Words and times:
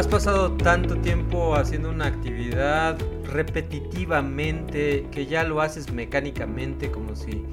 Has 0.00 0.08
pasado 0.08 0.52
tanto 0.52 0.96
tiempo 0.96 1.54
haciendo 1.54 1.90
una 1.90 2.06
actividad 2.06 2.96
repetitivamente 3.22 5.06
que 5.10 5.26
ya 5.26 5.44
lo 5.44 5.60
haces 5.60 5.92
mecánicamente 5.92 6.90
como 6.90 7.14
si 7.14 7.44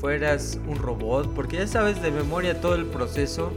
fueras 0.00 0.58
un 0.66 0.76
robot, 0.76 1.34
porque 1.34 1.58
ya 1.58 1.66
sabes 1.66 2.00
de 2.00 2.10
memoria 2.10 2.58
todo 2.58 2.74
el 2.74 2.86
proceso 2.86 3.52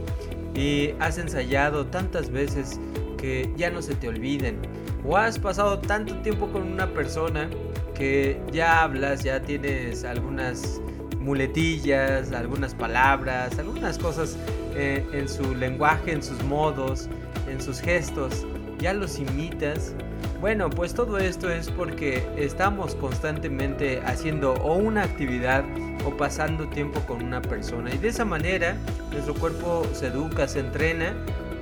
y 0.54 0.90
has 1.00 1.16
ensayado 1.16 1.86
tantas 1.86 2.28
veces 2.28 2.78
que 3.16 3.50
ya 3.56 3.70
no 3.70 3.80
se 3.80 3.94
te 3.94 4.08
olviden. 4.08 4.58
O 5.06 5.16
has 5.16 5.38
pasado 5.38 5.78
tanto 5.78 6.14
tiempo 6.18 6.46
con 6.48 6.70
una 6.70 6.92
persona 6.92 7.48
que 7.94 8.38
ya 8.52 8.82
hablas, 8.82 9.24
ya 9.24 9.40
tienes 9.40 10.04
algunas 10.04 10.82
muletillas, 11.18 12.30
algunas 12.32 12.74
palabras, 12.74 13.58
algunas 13.58 13.96
cosas 13.96 14.36
eh, 14.74 15.02
en 15.14 15.30
su 15.30 15.54
lenguaje, 15.54 16.12
en 16.12 16.22
sus 16.22 16.42
modos, 16.44 17.08
en 17.54 17.62
sus 17.62 17.80
gestos, 17.80 18.44
ya 18.78 18.92
los 18.92 19.18
imitas. 19.18 19.94
Bueno, 20.40 20.68
pues 20.68 20.92
todo 20.92 21.18
esto 21.18 21.48
es 21.48 21.70
porque 21.70 22.26
estamos 22.36 22.94
constantemente 22.96 24.02
haciendo 24.04 24.54
o 24.54 24.76
una 24.76 25.04
actividad 25.04 25.64
o 26.04 26.14
pasando 26.16 26.68
tiempo 26.68 27.00
con 27.06 27.22
una 27.22 27.40
persona 27.40 27.94
y 27.94 27.98
de 27.98 28.08
esa 28.08 28.24
manera 28.26 28.76
nuestro 29.10 29.34
cuerpo 29.34 29.86
se 29.92 30.08
educa, 30.08 30.46
se 30.46 30.60
entrena 30.60 31.14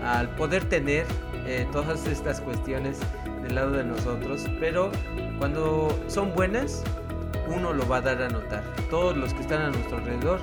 al 0.03 0.29
poder 0.31 0.65
tener 0.65 1.07
eh, 1.47 1.67
todas 1.71 2.07
estas 2.07 2.41
cuestiones 2.41 2.99
del 3.43 3.55
lado 3.55 3.73
de 3.73 3.85
nosotros, 3.85 4.47
pero 4.59 4.91
cuando 5.39 5.97
son 6.09 6.35
buenas, 6.35 6.83
uno 7.55 7.73
lo 7.73 7.87
va 7.87 7.99
a 7.99 8.01
dar 8.01 8.23
a 8.23 8.29
notar. 8.29 8.65
Todos 8.91 9.17
los 9.17 9.33
que 9.35 9.43
están 9.43 9.63
a 9.63 9.71
nuestro 9.71 9.99
alrededor 9.99 10.41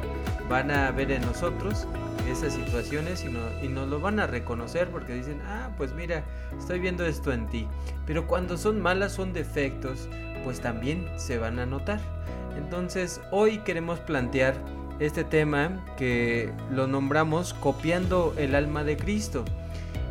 van 0.47 0.72
a 0.72 0.91
ver 0.91 1.11
en 1.11 1.22
nosotros 1.23 1.88
esas 2.29 2.53
situaciones 2.53 3.23
y, 3.23 3.66
y, 3.66 3.69
nos 3.69 3.88
lo 3.88 3.99
van 3.99 4.19
a 4.19 4.27
reconocer 4.27 4.89
porque 4.89 5.13
dicen, 5.13 5.41
ah, 5.45 5.69
pues 5.77 5.94
mira, 5.94 6.23
estoy 6.58 6.80
viendo 6.80 7.05
esto 7.05 7.31
en 7.31 7.47
ti. 7.47 7.67
Pero 8.05 8.27
cuando 8.27 8.58
son 8.58 8.81
malas, 8.81 9.13
son 9.13 9.33
defectos, 9.33 10.08
pues 10.44 10.61
también 10.61 11.07
se 11.17 11.38
van 11.38 11.59
a 11.59 11.66
notar. 11.66 12.00
Entonces, 12.57 13.22
hoy 13.31 13.59
queremos 13.59 14.00
plantear 14.00 14.55
este 15.00 15.23
tema 15.23 15.83
que 15.97 16.52
lo 16.72 16.88
nombramos 16.88 17.53
copiando 17.53 18.33
el 18.38 18.55
alma 18.55 18.83
de 18.83 18.97
Cristo. 18.97 19.45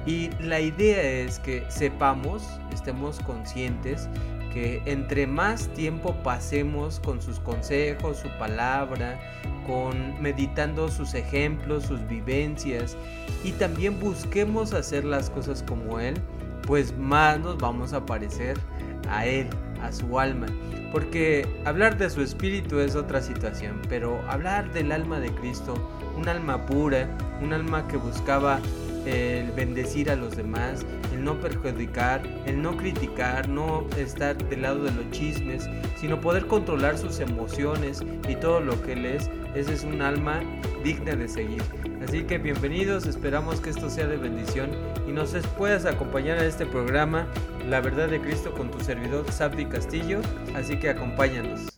Y 0.07 0.31
la 0.41 0.61
idea 0.61 1.03
es 1.03 1.39
que 1.39 1.65
sepamos, 1.69 2.43
estemos 2.73 3.21
conscientes 3.21 4.09
que 4.53 4.83
entre 4.87 5.27
más 5.27 5.69
tiempo 5.75 6.15
pasemos 6.23 7.01
con 7.01 7.21
sus 7.21 7.39
consejos, 7.41 8.17
su 8.17 8.29
palabra, 8.39 9.21
con 9.69 10.21
meditando 10.21 10.89
sus 10.89 11.15
ejemplos, 11.15 11.85
sus 11.85 12.05
vivencias 12.09 12.97
y 13.45 13.53
también 13.53 14.01
busquemos 14.01 14.73
hacer 14.73 15.05
las 15.05 15.29
cosas 15.29 15.63
como 15.63 16.01
él, 16.01 16.15
pues 16.63 16.97
más 16.97 17.39
nos 17.39 17.59
vamos 17.59 17.93
a 17.93 18.05
parecer 18.05 18.59
a 19.11 19.27
él, 19.27 19.47
a 19.83 19.93
su 19.93 20.19
alma. 20.19 20.47
Porque 20.91 21.47
hablar 21.67 21.99
de 21.99 22.09
su 22.09 22.23
espíritu 22.23 22.81
es 22.81 22.97
otra 22.97 23.21
situación, 23.21 23.83
pero 23.91 24.19
hablar 24.29 24.73
del 24.73 24.91
alma 24.91 25.21
de 25.21 25.31
Cristo, 25.35 25.75
un 26.17 26.27
alma 26.29 26.65
pura, 26.65 27.07
un 27.43 27.53
alma 27.53 27.87
que 27.89 27.99
buscaba 27.99 28.61
el 29.07 29.51
bendecir 29.53 30.11
a 30.11 30.17
los 30.17 30.37
demás, 30.37 30.85
el 31.13 31.25
no 31.25 31.41
perjudicar, 31.41 32.23
el 32.47 32.61
no 32.61 32.77
criticar, 32.77 33.49
no 33.49 33.87
estar 33.97 34.37
del 34.49 34.63
lado 34.63 34.85
de 34.85 34.93
los 34.93 35.11
chismes, 35.11 35.69
sino 35.97 36.21
poder 36.21 36.47
controlar 36.47 36.99
sus 36.99 37.21
emociones 37.21 38.03
y 38.29 38.37
todo 38.37 38.61
lo 38.61 38.81
que 38.83 38.93
él 38.93 39.07
es. 39.07 39.31
Ese 39.59 39.75
es 39.75 39.83
un 39.83 40.01
alma 40.03 40.41
digna 40.85 41.17
de 41.17 41.27
seguir. 41.27 41.61
Así 42.01 42.23
que 42.23 42.39
bienvenidos, 42.39 43.07
esperamos 43.07 43.61
que 43.61 43.71
esto 43.71 43.91
sea 43.91 44.07
de 44.07 44.17
bendición 44.17 44.71
y 45.09 45.11
nos 45.11 45.33
puedas 45.59 45.85
acompañar 45.85 46.39
a 46.39 46.47
este 46.47 46.65
programa, 46.65 47.27
La 47.69 47.81
Verdad 47.81 48.09
de 48.09 48.21
Cristo 48.21 48.55
con 48.55 48.71
tu 48.71 48.79
servidor 48.79 49.29
Sabdi 49.33 49.67
Castillo. 49.67 50.21
Así 50.55 50.79
que 50.79 50.91
acompáñanos 50.91 51.78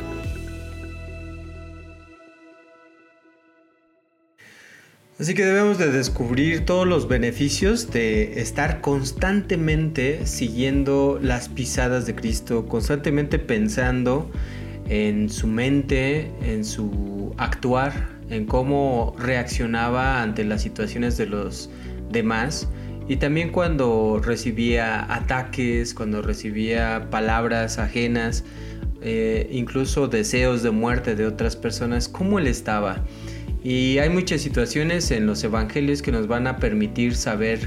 Así 5.21 5.35
que 5.35 5.45
debemos 5.45 5.77
de 5.77 5.91
descubrir 5.91 6.65
todos 6.65 6.87
los 6.87 7.07
beneficios 7.07 7.91
de 7.91 8.41
estar 8.41 8.81
constantemente 8.81 10.25
siguiendo 10.25 11.19
las 11.21 11.47
pisadas 11.47 12.07
de 12.07 12.15
Cristo, 12.15 12.65
constantemente 12.65 13.37
pensando 13.37 14.31
en 14.89 15.29
su 15.29 15.45
mente, 15.45 16.31
en 16.41 16.65
su 16.65 17.35
actuar, 17.37 18.09
en 18.31 18.47
cómo 18.47 19.15
reaccionaba 19.19 20.23
ante 20.23 20.43
las 20.43 20.63
situaciones 20.63 21.17
de 21.17 21.27
los 21.27 21.69
demás 22.09 22.67
y 23.07 23.17
también 23.17 23.51
cuando 23.51 24.19
recibía 24.23 25.05
ataques, 25.13 25.93
cuando 25.93 26.23
recibía 26.23 27.09
palabras 27.11 27.77
ajenas, 27.77 28.43
eh, 29.03 29.47
incluso 29.51 30.07
deseos 30.07 30.63
de 30.63 30.71
muerte 30.71 31.15
de 31.15 31.27
otras 31.27 31.55
personas, 31.55 32.07
cómo 32.09 32.39
él 32.39 32.47
estaba. 32.47 33.03
Y 33.63 33.99
hay 33.99 34.09
muchas 34.09 34.41
situaciones 34.41 35.11
en 35.11 35.25
los 35.25 35.43
evangelios 35.43 36.01
que 36.01 36.11
nos 36.11 36.27
van 36.27 36.47
a 36.47 36.57
permitir 36.57 37.15
saber 37.15 37.59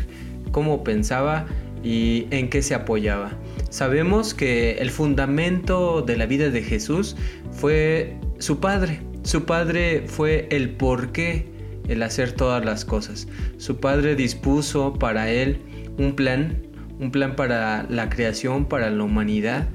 cómo 0.51 0.83
pensaba 0.83 1.47
y 1.85 2.27
en 2.31 2.49
qué 2.49 2.63
se 2.63 2.75
apoyaba. 2.75 3.33
Sabemos 3.71 4.35
que 4.35 4.73
el 4.79 4.91
fundamento 4.91 6.03
de 6.03 6.17
la 6.17 6.27
vida 6.27 6.51
de 6.51 6.63
Jesús 6.63 7.17
fue 7.53 8.17
su 8.39 8.61
Padre. 8.61 9.01
Su 9.23 9.45
Padre 9.45 10.05
fue 10.07 10.49
el 10.51 10.71
por 10.71 11.13
qué 11.13 11.47
el 11.89 12.03
hacer 12.03 12.33
todas 12.33 12.65
las 12.65 12.85
cosas. 12.85 13.29
Su 13.59 13.79
Padre 13.79 14.17
dispuso 14.17 14.95
para 14.95 15.31
él 15.31 15.59
un 15.99 16.17
plan, 16.17 16.63
un 16.99 17.11
plan 17.11 17.37
para 17.37 17.87
la 17.89 18.09
creación, 18.09 18.67
para 18.67 18.91
la 18.91 19.05
humanidad, 19.05 19.69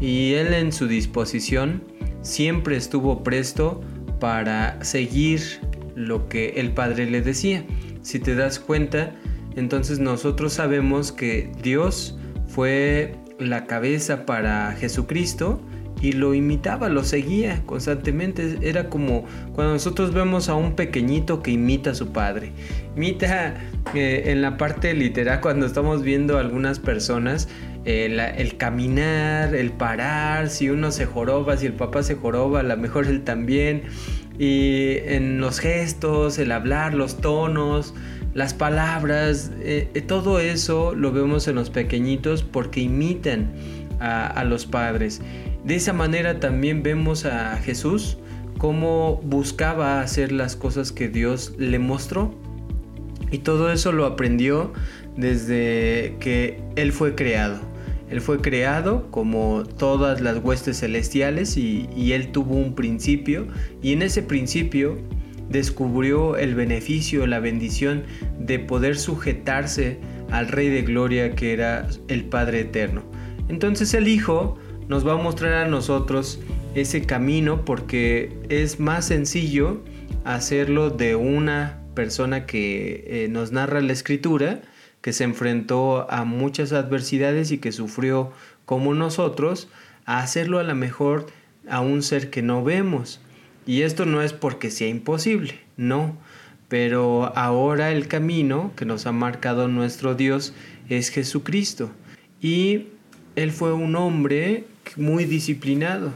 y 0.00 0.34
él 0.34 0.52
en 0.54 0.72
su 0.72 0.86
disposición 0.86 1.82
siempre 2.22 2.76
estuvo 2.76 3.22
presto 3.22 3.80
para 4.18 4.82
seguir 4.82 5.40
lo 5.94 6.28
que 6.28 6.54
el 6.56 6.72
Padre 6.72 7.10
le 7.10 7.22
decía. 7.22 7.64
Si 8.02 8.18
te 8.20 8.34
das 8.34 8.58
cuenta, 8.58 9.12
entonces 9.56 9.98
nosotros 9.98 10.52
sabemos 10.52 11.12
que 11.12 11.50
Dios 11.62 12.16
fue 12.46 13.16
la 13.38 13.66
cabeza 13.66 14.26
para 14.26 14.72
Jesucristo 14.72 15.60
y 16.00 16.12
lo 16.12 16.34
imitaba, 16.34 16.88
lo 16.88 17.04
seguía 17.04 17.62
constantemente. 17.64 18.58
Era 18.62 18.88
como 18.88 19.24
cuando 19.54 19.74
nosotros 19.74 20.12
vemos 20.12 20.48
a 20.48 20.54
un 20.54 20.74
pequeñito 20.74 21.42
que 21.42 21.52
imita 21.52 21.90
a 21.90 21.94
su 21.94 22.12
padre. 22.12 22.52
Imita 22.96 23.54
eh, 23.94 24.24
en 24.26 24.42
la 24.42 24.56
parte 24.56 24.92
literal 24.94 25.40
cuando 25.40 25.66
estamos 25.66 26.02
viendo 26.02 26.36
a 26.36 26.40
algunas 26.40 26.78
personas 26.78 27.48
eh, 27.86 28.34
el 28.36 28.56
caminar, 28.56 29.54
el 29.54 29.70
parar, 29.70 30.50
si 30.50 30.70
uno 30.70 30.90
se 30.90 31.06
joroba, 31.06 31.56
si 31.56 31.66
el 31.66 31.72
papá 31.72 32.02
se 32.02 32.16
joroba, 32.16 32.60
a 32.60 32.62
lo 32.64 32.76
mejor 32.76 33.06
él 33.06 33.22
también. 33.22 33.84
Y 34.40 34.96
en 35.04 35.40
los 35.40 35.60
gestos, 35.60 36.38
el 36.38 36.50
hablar, 36.50 36.94
los 36.94 37.20
tonos, 37.20 37.94
las 38.34 38.54
palabras, 38.54 39.52
eh, 39.60 40.04
todo 40.04 40.40
eso 40.40 40.96
lo 40.96 41.12
vemos 41.12 41.46
en 41.46 41.54
los 41.54 41.70
pequeñitos 41.70 42.42
porque 42.42 42.80
imitan 42.80 43.52
a, 44.00 44.44
los 44.44 44.66
padres. 44.66 45.22
De 45.64 45.76
esa 45.76 45.92
manera 45.92 46.40
también 46.40 46.82
vemos 46.82 47.24
a 47.24 47.56
Jesús 47.58 48.18
cómo 48.58 49.20
buscaba 49.22 50.00
hacer 50.00 50.32
las 50.32 50.56
cosas 50.56 50.90
que 50.90 51.08
Dios 51.08 51.54
le 51.56 51.78
mostró. 51.78 52.34
Y 53.30 53.38
todo 53.38 53.70
eso 53.70 53.92
lo 53.92 54.06
aprendió 54.06 54.72
desde 55.16 56.16
que 56.18 56.60
él 56.74 56.92
fue 56.92 57.14
creado. 57.14 57.75
Él 58.10 58.20
fue 58.20 58.40
creado 58.40 59.10
como 59.10 59.64
todas 59.64 60.20
las 60.20 60.38
huestes 60.38 60.80
celestiales 60.80 61.56
y, 61.56 62.12
él 62.12 62.30
tuvo 62.30 62.54
un 62.54 62.74
principio 62.74 63.46
y 63.82 63.92
en 63.92 64.02
ese 64.02 64.22
principio 64.22 64.96
descubrió 65.50 66.36
el 66.36 66.54
beneficio, 66.54 67.26
la 67.26 67.40
bendición 67.40 68.04
de 68.38 68.58
poder 68.58 68.96
sujetarse 68.96 69.98
al 70.30 70.48
Rey 70.48 70.68
de 70.68 70.82
Gloria 70.82 71.34
que 71.34 71.52
era 71.52 71.88
el 72.08 72.24
Padre 72.24 72.60
Eterno. 72.60 73.02
Entonces 73.48 73.92
el 73.94 74.08
Hijo 74.08 74.56
nos 74.88 75.06
va 75.06 75.12
a 75.12 75.16
mostrar 75.16 75.52
a 75.54 75.68
nosotros 75.68 76.40
ese 76.74 77.02
camino 77.02 77.64
porque 77.64 78.38
es 78.48 78.78
más 78.78 79.06
sencillo 79.06 79.82
hacerlo 80.24 80.90
de 80.90 81.16
una 81.16 81.82
persona 81.94 82.46
que 82.46 83.04
eh, 83.06 83.28
nos 83.28 83.52
narra 83.52 83.80
la 83.80 83.92
escritura, 83.92 84.62
que 85.06 85.12
se 85.12 85.22
enfrentó 85.22 86.10
a 86.10 86.24
muchas 86.24 86.72
adversidades 86.72 87.52
y 87.52 87.58
que 87.58 87.70
sufrió 87.70 88.32
como 88.64 88.92
nosotros, 88.92 89.68
a 90.04 90.18
hacerlo 90.18 90.58
a 90.58 90.64
lo 90.64 90.74
mejor 90.74 91.28
a 91.70 91.80
un 91.80 92.02
ser 92.02 92.28
que 92.28 92.42
no 92.42 92.64
vemos. 92.64 93.20
Y 93.66 93.82
esto 93.82 94.04
no 94.04 94.20
es 94.20 94.32
porque 94.32 94.68
sea 94.72 94.88
imposible, 94.88 95.60
no. 95.76 96.16
Pero 96.66 97.32
ahora 97.36 97.92
el 97.92 98.08
camino 98.08 98.72
que 98.74 98.84
nos 98.84 99.06
ha 99.06 99.12
marcado 99.12 99.68
nuestro 99.68 100.16
Dios 100.16 100.54
es 100.88 101.10
Jesucristo. 101.10 101.92
Y 102.40 102.88
Él 103.36 103.52
fue 103.52 103.74
un 103.74 103.94
hombre 103.94 104.64
muy 104.96 105.24
disciplinado 105.24 106.10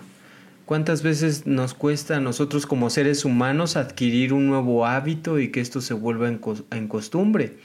¿Cuántas 0.70 1.02
veces 1.02 1.48
nos 1.48 1.75
cuesta 1.75 2.19
a 2.19 2.20
nosotros 2.20 2.64
como 2.64 2.90
seres 2.90 3.25
humanos 3.25 3.76
adquirir 3.76 4.32
un 4.32 4.46
nuevo 4.46 4.86
hábito 4.86 5.40
y 5.40 5.48
que 5.48 5.60
esto 5.60 5.81
se 5.81 5.94
vuelva 5.94 6.28
en, 6.28 6.86
costumbre? 6.86 7.56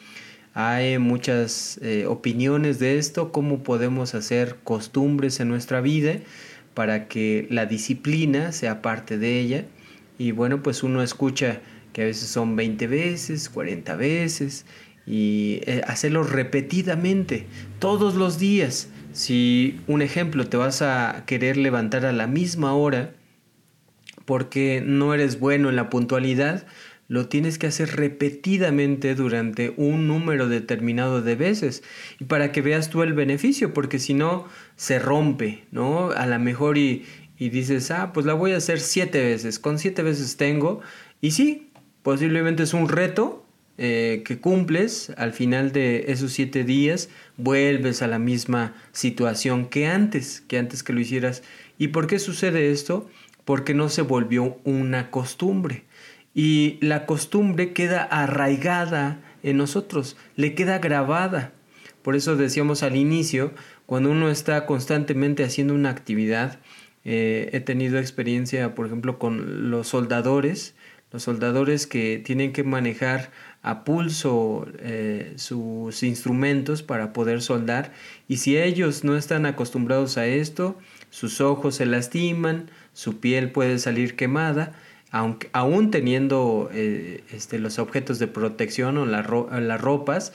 Hay 0.57 0.99
muchas 0.99 1.79
eh, 1.81 2.05
opiniones 2.05 2.79
de 2.79 2.97
esto, 2.97 3.33
cómo 3.33 3.61
podemos 3.61 4.15
hacer 4.15 4.55
costumbres 4.63 5.41
en 5.41 5.49
nuestra 5.49 5.81
vida 5.81 6.15
para 6.73 7.09
que 7.09 7.45
la 7.49 7.65
disciplina 7.65 8.53
sea 8.53 8.81
parte 8.81 9.17
de 9.17 9.37
ella. 9.41 9.65
Y 10.17 10.31
bueno, 10.31 10.63
pues 10.63 10.81
uno 10.81 11.03
escucha 11.03 11.59
que 11.91 12.03
a 12.03 12.05
veces 12.05 12.29
son 12.29 12.55
20 12.55 12.87
veces, 12.87 13.49
40 13.49 13.97
veces, 13.97 14.65
y 15.05 15.59
eh, 15.65 15.81
hacerlo 15.87 16.23
repetidamente, 16.23 17.47
todos 17.79 18.15
los 18.15 18.39
días. 18.39 18.87
Si 19.11 19.81
un 19.87 20.01
ejemplo 20.01 20.47
te 20.47 20.55
vas 20.55 20.81
a 20.81 21.23
querer 21.25 21.57
levantar 21.57 22.05
a 22.05 22.13
la 22.13 22.27
misma 22.27 22.73
hora 22.73 23.11
porque 24.23 24.81
no 24.85 25.13
eres 25.13 25.37
bueno 25.37 25.69
en 25.69 25.75
la 25.75 25.89
puntualidad, 25.89 26.65
lo 27.07 27.27
tienes 27.27 27.57
que 27.57 27.67
hacer 27.67 27.95
repetidamente 27.95 29.15
durante 29.15 29.73
un 29.77 30.07
número 30.07 30.49
determinado 30.49 31.21
de 31.21 31.35
veces 31.35 31.83
y 32.19 32.25
para 32.25 32.51
que 32.51 32.61
veas 32.61 32.89
tú 32.89 33.03
el 33.03 33.13
beneficio, 33.13 33.73
porque 33.73 33.99
si 33.99 34.13
no 34.13 34.47
se 34.75 34.99
rompe, 34.99 35.63
¿no? 35.71 36.11
A 36.11 36.25
lo 36.25 36.39
mejor 36.39 36.77
y, 36.77 37.05
y 37.37 37.49
dices, 37.49 37.91
ah, 37.91 38.11
pues 38.13 38.25
la 38.25 38.33
voy 38.33 38.53
a 38.53 38.57
hacer 38.57 38.79
siete 38.79 39.23
veces, 39.23 39.59
con 39.59 39.77
siete 39.77 40.01
veces 40.01 40.37
tengo, 40.37 40.81
y 41.21 41.31
sí, 41.31 41.69
posiblemente 42.01 42.63
es 42.63 42.73
un 42.73 42.89
reto, 42.89 43.45
eh, 43.77 44.23
que 44.23 44.39
cumples, 44.39 45.11
al 45.17 45.33
final 45.33 45.73
de 45.73 46.05
esos 46.07 46.31
siete 46.31 46.63
días 46.63 47.09
vuelves 47.35 48.01
a 48.01 48.07
la 48.07 48.19
misma 48.19 48.73
situación 48.93 49.65
que 49.65 49.87
antes, 49.87 50.41
que 50.47 50.57
antes 50.57 50.81
que 50.81 50.93
lo 50.93 51.01
hicieras. 51.01 51.43
¿Y 51.77 51.89
por 51.89 52.07
qué 52.07 52.19
sucede 52.19 52.71
esto? 52.71 53.09
Porque 53.43 53.73
no 53.73 53.89
se 53.89 54.01
volvió 54.01 54.57
una 54.63 55.11
costumbre. 55.11 55.83
Y 56.35 56.77
la 56.81 57.07
costumbre 57.07 57.73
queda 57.73 58.03
arraigada 58.03 59.19
en 59.41 59.57
nosotros, 59.57 60.17
le 60.35 60.53
queda 60.53 60.77
grabada. 60.77 61.53
Por 62.03 62.15
eso 62.15 62.35
decíamos 62.35 62.83
al 62.83 62.95
inicio, 62.95 63.51
cuando 63.87 64.11
uno 64.11 64.29
está 64.29 64.67
constantemente 64.67 65.43
haciendo 65.43 65.73
una 65.73 65.89
actividad, 65.89 66.59
eh, 67.05 67.49
he 67.53 67.61
tenido 67.61 67.97
experiencia, 67.97 68.75
por 68.75 68.85
ejemplo, 68.85 69.17
con 69.17 69.71
los 69.71 69.87
soldadores, 69.87 70.75
los 71.11 71.23
soldadores 71.23 71.87
que 71.87 72.21
tienen 72.23 72.51
que 72.51 72.63
manejar 72.63 73.31
a 73.61 73.83
pulso 73.83 74.67
eh, 74.79 75.33
sus 75.37 76.03
instrumentos 76.03 76.83
para 76.83 77.13
poder 77.13 77.41
soldar 77.41 77.93
y 78.27 78.37
si 78.37 78.57
ellos 78.57 79.03
no 79.03 79.15
están 79.15 79.45
acostumbrados 79.45 80.17
a 80.17 80.27
esto, 80.27 80.77
sus 81.09 81.41
ojos 81.41 81.75
se 81.75 81.85
lastiman, 81.85 82.69
su 82.93 83.19
piel 83.19 83.51
puede 83.51 83.79
salir 83.79 84.15
quemada, 84.15 84.73
aunque, 85.11 85.49
aún 85.53 85.91
teniendo 85.91 86.69
eh, 86.73 87.23
este, 87.31 87.59
los 87.59 87.79
objetos 87.79 88.19
de 88.19 88.27
protección 88.27 88.97
o 88.97 89.05
las 89.05 89.81
ropas, 89.81 90.33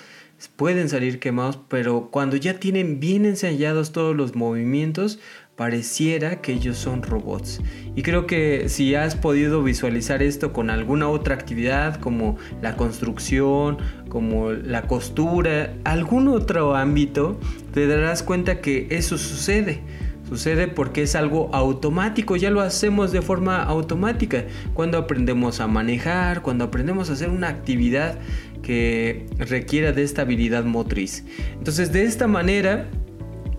pueden 0.49 0.88
salir 0.88 1.19
quemados, 1.19 1.58
pero 1.69 2.08
cuando 2.11 2.37
ya 2.37 2.58
tienen 2.58 2.99
bien 2.99 3.26
ensayados 3.26 3.93
todos 3.93 4.17
los 4.17 4.34
movimientos, 4.34 5.19
pareciera 5.61 6.40
que 6.40 6.52
ellos 6.52 6.78
son 6.78 7.02
robots. 7.02 7.61
Y 7.94 8.02
creo 8.02 8.26
que 8.26 8.70
si 8.70 8.94
has 8.94 9.14
podido 9.14 9.62
visualizar 9.62 10.22
esto 10.22 10.55
con 10.55 10.70
alguna 10.70 11.11
otra 11.11 11.34
actividad 11.34 12.00
como 12.00 12.38
la 12.62 12.76
construcción, 12.76 13.76
como 14.08 14.52
la 14.52 14.87
costura, 14.87 15.75
algún 15.84 16.28
otro 16.28 16.75
ámbito, 16.75 17.38
te 17.75 17.87
darás 17.87 18.22
cuenta 18.22 18.62
que 18.62 18.87
eso 18.90 19.19
sucede. 19.19 19.82
Sucede 20.31 20.69
porque 20.69 21.03
es 21.03 21.17
algo 21.17 21.50
automático, 21.53 22.37
ya 22.37 22.50
lo 22.50 22.61
hacemos 22.61 23.11
de 23.11 23.21
forma 23.21 23.65
automática. 23.65 24.44
Cuando 24.75 24.97
aprendemos 24.97 25.59
a 25.59 25.67
manejar, 25.67 26.43
cuando 26.43 26.62
aprendemos 26.62 27.11
a 27.11 27.15
hacer 27.15 27.31
una 27.31 27.49
actividad 27.49 28.17
que 28.62 29.27
requiera 29.38 29.91
de 29.91 30.05
esta 30.05 30.23
habilidad 30.23 30.62
motriz. 30.62 31.25
Entonces 31.59 31.93
de 31.93 32.05
esta 32.05 32.29
manera 32.29 32.88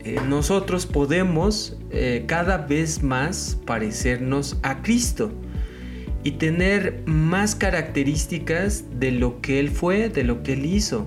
eh, 0.06 0.22
nosotros 0.30 0.86
podemos 0.86 1.78
eh, 1.90 2.24
cada 2.26 2.60
vez 2.60 3.04
más 3.04 3.60
parecernos 3.66 4.58
a 4.64 4.82
Cristo 4.82 5.30
y 6.24 6.32
tener 6.32 7.04
más 7.06 7.54
características 7.54 8.86
de 8.98 9.12
lo 9.12 9.42
que 9.42 9.60
Él 9.60 9.72
fue, 9.72 10.08
de 10.08 10.24
lo 10.24 10.42
que 10.42 10.54
Él 10.54 10.66
hizo. 10.66 11.06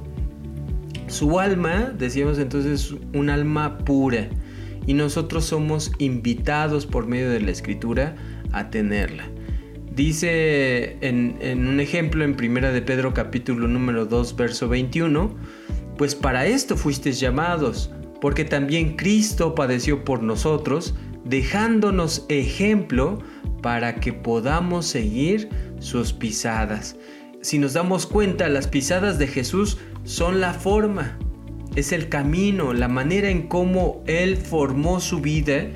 Su 1.06 1.40
alma, 1.40 1.94
decíamos 1.96 2.38
entonces, 2.38 2.94
un 3.14 3.30
alma 3.30 3.78
pura 3.78 4.28
y 4.86 4.94
nosotros 4.94 5.44
somos 5.44 5.92
invitados 5.98 6.86
por 6.86 7.06
medio 7.06 7.30
de 7.30 7.40
la 7.40 7.50
escritura 7.50 8.16
a 8.52 8.70
tenerla. 8.70 9.24
Dice 9.94 10.96
en, 11.00 11.38
un 11.68 11.78
ejemplo 11.78 12.24
en 12.24 12.34
Primera 12.34 12.72
de 12.72 12.82
Pedro 12.82 13.14
capítulo 13.14 13.68
número 13.68 14.06
2 14.06 14.34
verso 14.36 14.68
21, 14.68 15.34
pues 15.96 16.14
para 16.14 16.46
esto 16.46 16.76
fuisteis 16.76 17.20
llamados 17.20 17.92
porque 18.20 18.44
también 18.44 18.96
Cristo 18.96 19.54
padeció 19.54 20.02
por 20.04 20.22
nosotros, 20.22 20.94
dejándonos 21.24 22.24
ejemplo 22.28 23.18
para 23.62 23.96
que 23.96 24.12
podamos 24.12 24.86
seguir 24.86 25.48
sus 25.78 26.12
pisadas. 26.12 26.96
Si 27.42 27.58
nos 27.58 27.74
damos 27.74 28.06
cuenta, 28.06 28.48
las 28.48 28.66
pisadas 28.66 29.18
de 29.18 29.26
Jesús 29.26 29.76
son 30.04 30.40
la 30.40 30.54
forma, 30.54 31.18
es 31.76 31.92
el 31.92 32.08
camino, 32.08 32.72
la 32.72 32.88
manera 32.88 33.30
en 33.30 33.48
cómo 33.48 34.02
Él 34.06 34.36
formó 34.36 35.00
su 35.00 35.20
vida 35.20 35.66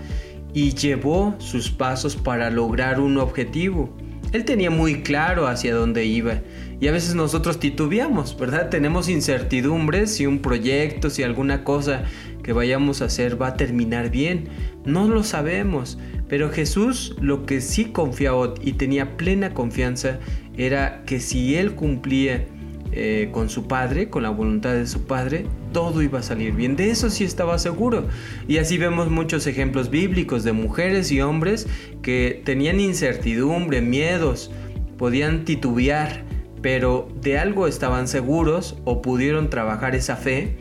y 0.55 0.75
llevó 0.75 1.35
sus 1.39 1.71
pasos 1.71 2.17
para 2.17 2.51
lograr 2.51 3.01
un 3.01 3.19
objetivo. 3.19 3.97
Él 4.33 4.45
tenía 4.45 4.71
muy 4.71 5.03
claro 5.03 5.47
hacia 5.47 5.75
dónde 5.75 6.05
iba 6.05 6.43
y 6.81 6.87
a 6.87 6.93
veces 6.93 7.15
nosotros 7.15 7.59
titubeamos, 7.59 8.37
¿verdad? 8.39 8.69
Tenemos 8.69 9.09
incertidumbres 9.09 10.15
si 10.15 10.27
un 10.27 10.41
proyecto, 10.41 11.11
si 11.11 11.23
alguna 11.23 11.65
cosa 11.65 12.05
que 12.43 12.53
vayamos 12.53 13.03
a 13.03 13.07
hacer 13.07 13.41
va 13.41 13.49
a 13.49 13.57
terminar 13.57 14.11
bien. 14.11 14.49
No 14.85 15.09
lo 15.09 15.25
sabemos, 15.25 15.99
pero 16.29 16.51
Jesús 16.51 17.17
lo 17.21 17.47
que 17.47 17.61
sí 17.61 17.87
confiaba 17.87 18.55
y 18.63 18.75
tenía 18.75 19.17
plena 19.17 19.55
confianza 19.55 20.19
era 20.57 21.03
que 21.05 21.21
si 21.21 21.57
él 21.57 21.75
cumplía 21.75 22.47
eh, 22.93 23.31
con 23.33 23.49
su 23.49 23.67
padre, 23.67 24.11
con 24.11 24.23
la 24.23 24.31
voluntad 24.31 24.75
de 24.75 24.87
su 24.87 25.05
padre, 25.07 25.47
todo 25.73 26.03
iba 26.03 26.21
a 26.21 26.23
salir 26.23 26.53
bien. 26.53 26.77
De 26.77 26.91
eso 26.91 27.11
sí 27.11 27.25
estaba 27.25 27.59
seguro. 27.59 28.07
Y 28.47 28.59
así 28.59 28.79
vemos 28.79 29.11
muchos 29.11 29.47
ejemplos 29.47 29.91
bíblicos 29.91 30.45
de 30.45 30.53
mujeres 30.53 31.11
y 31.13 31.21
hombres 31.21 31.67
que 32.03 32.43
tenían 32.45 32.81
incertidumbre, 32.81 33.81
miedos, 33.81 34.51
podían 34.97 35.45
titubear, 35.45 36.25
pero 36.63 37.09
de 37.21 37.39
algo 37.39 37.67
estaban 37.67 38.09
seguros 38.09 38.77
o 38.85 39.03
pudieron 39.03 39.51
trabajar 39.51 39.95
esa 39.95 40.17
fe 40.17 40.57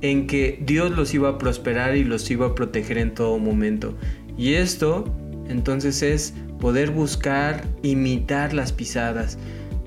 en 0.00 0.26
que 0.26 0.58
Dios 0.64 0.90
los 0.92 1.12
iba 1.12 1.28
a 1.30 1.38
prosperar 1.38 1.96
y 1.96 2.04
los 2.04 2.30
iba 2.30 2.46
a 2.46 2.54
proteger 2.54 2.98
en 2.98 3.14
todo 3.14 3.38
momento. 3.38 3.96
Y 4.38 4.54
esto 4.54 5.04
entonces 5.48 6.02
es 6.02 6.34
poder 6.60 6.90
buscar 6.90 7.64
imitar 7.82 8.54
las 8.54 8.72
pisadas. 8.72 9.38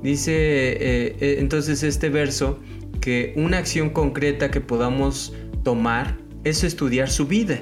Dice 0.02 0.34
eh, 0.34 1.16
eh, 1.20 1.36
entonces 1.40 1.82
este 1.84 2.10
verso 2.10 2.60
que 3.04 3.34
una 3.36 3.58
acción 3.58 3.90
concreta 3.90 4.50
que 4.50 4.62
podamos 4.62 5.34
tomar 5.66 6.16
es 6.46 6.64
estudiar 6.64 7.10
su 7.10 7.28
vida 7.28 7.60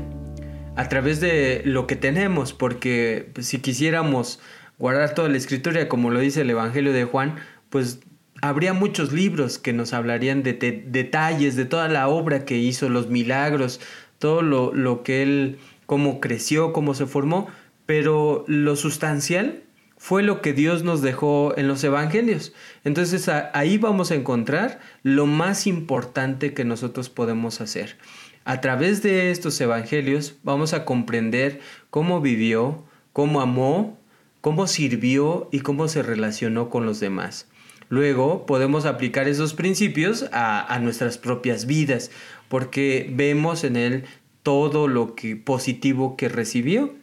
a 0.76 0.88
través 0.88 1.20
de 1.20 1.64
lo 1.66 1.88
que 1.88 1.96
tenemos, 1.96 2.54
porque 2.54 3.32
si 3.40 3.58
quisiéramos 3.58 4.40
guardar 4.78 5.16
toda 5.16 5.30
la 5.30 5.38
escritura 5.38 5.90
como 5.90 6.12
lo 6.12 6.20
dice 6.20 6.42
el 6.42 6.52
Evangelio 6.52 6.94
de 6.94 7.06
Juan, 7.06 7.38
pues 7.72 8.02
habría 8.44 8.74
muchos 8.74 9.14
libros 9.14 9.58
que 9.58 9.74
nos 9.74 9.94
hablarían 9.94 10.44
de, 10.44 10.54
detalles 10.86 11.56
de 11.56 11.66
toda 11.66 11.88
la 11.88 12.08
obra 12.08 12.46
que 12.46 12.60
hizo, 12.60 12.88
los 12.88 13.10
milagros, 13.10 13.82
todo 14.20 14.44
lo, 14.44 14.76
lo 14.76 15.02
que 15.02 15.24
él, 15.24 15.58
cómo 15.88 16.20
creció, 16.20 16.72
cómo 16.72 16.94
se 16.94 17.08
formó, 17.08 17.48
pero 17.88 18.46
lo 18.48 18.76
sustancial 18.76 19.64
fue 20.01 20.24
lo 20.24 20.41
que 20.41 20.51
Dios 20.51 20.81
nos 20.81 21.03
dejó 21.03 21.55
en 21.58 21.67
los 21.67 21.84
evangelios. 21.84 22.53
Entonces 22.84 23.29
ahí 23.29 23.77
vamos 23.77 24.10
a 24.10 24.15
encontrar 24.15 24.79
lo 25.03 25.27
más 25.27 25.67
importante 25.67 26.55
que 26.55 26.65
nosotros 26.65 27.12
podemos 27.12 27.62
hacer. 27.62 27.98
A 28.43 28.62
través 28.62 29.03
de 29.03 29.29
estos 29.29 29.62
evangelios 29.62 30.38
vamos 30.41 30.74
a 30.74 30.86
comprender 30.86 31.60
cómo 31.91 32.20
vivió, 32.20 32.84
cómo 33.13 33.41
amó, 33.41 34.00
cómo 34.41 34.65
sirvió 34.65 35.48
y 35.51 35.60
cómo 35.60 35.88
se 35.88 36.01
relacionó 36.01 36.72
con 36.72 36.88
los 36.88 37.00
demás. 37.00 37.48
Luego 37.88 38.48
podemos 38.48 38.88
aplicar 38.88 39.27
esos 39.27 39.53
principios 39.53 40.25
a, 40.31 40.74
a 40.74 40.79
nuestras 40.79 41.20
propias 41.20 41.67
vidas, 41.67 42.10
porque 42.50 43.08
vemos 43.13 43.63
en 43.63 43.75
él 43.75 44.05
todo 44.41 44.88
lo 44.88 45.13
que 45.13 45.36
positivo 45.36 46.17
que 46.17 46.27
recibió 46.27 46.96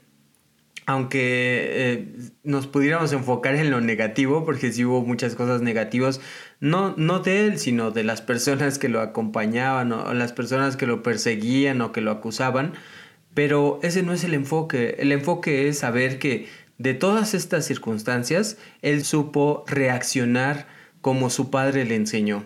aunque 0.88 1.66
eh, 1.68 2.14
nos 2.44 2.66
pudiéramos 2.66 3.12
enfocar 3.12 3.54
en 3.56 3.70
lo 3.70 3.82
negativo, 3.82 4.46
porque 4.46 4.72
sí 4.72 4.86
hubo 4.86 5.02
muchas 5.04 5.34
cosas 5.34 5.60
negativas, 5.60 6.18
no, 6.60 6.94
no 6.96 7.18
de 7.18 7.44
él, 7.44 7.58
sino 7.58 7.90
de 7.90 8.04
las 8.04 8.22
personas 8.22 8.78
que 8.78 8.88
lo 8.88 9.02
acompañaban, 9.02 9.92
o 9.92 10.14
las 10.14 10.32
personas 10.32 10.78
que 10.78 10.86
lo 10.86 11.02
perseguían 11.02 11.82
o 11.82 11.92
que 11.92 12.00
lo 12.00 12.10
acusaban, 12.10 12.72
pero 13.34 13.80
ese 13.82 14.02
no 14.02 14.14
es 14.14 14.24
el 14.24 14.32
enfoque, 14.32 14.96
el 15.00 15.12
enfoque 15.12 15.68
es 15.68 15.80
saber 15.80 16.18
que 16.18 16.48
de 16.78 16.94
todas 16.94 17.34
estas 17.34 17.66
circunstancias, 17.66 18.56
él 18.80 19.04
supo 19.04 19.64
reaccionar 19.66 20.68
como 21.02 21.28
su 21.28 21.50
padre 21.50 21.84
le 21.84 21.96
enseñó. 21.96 22.44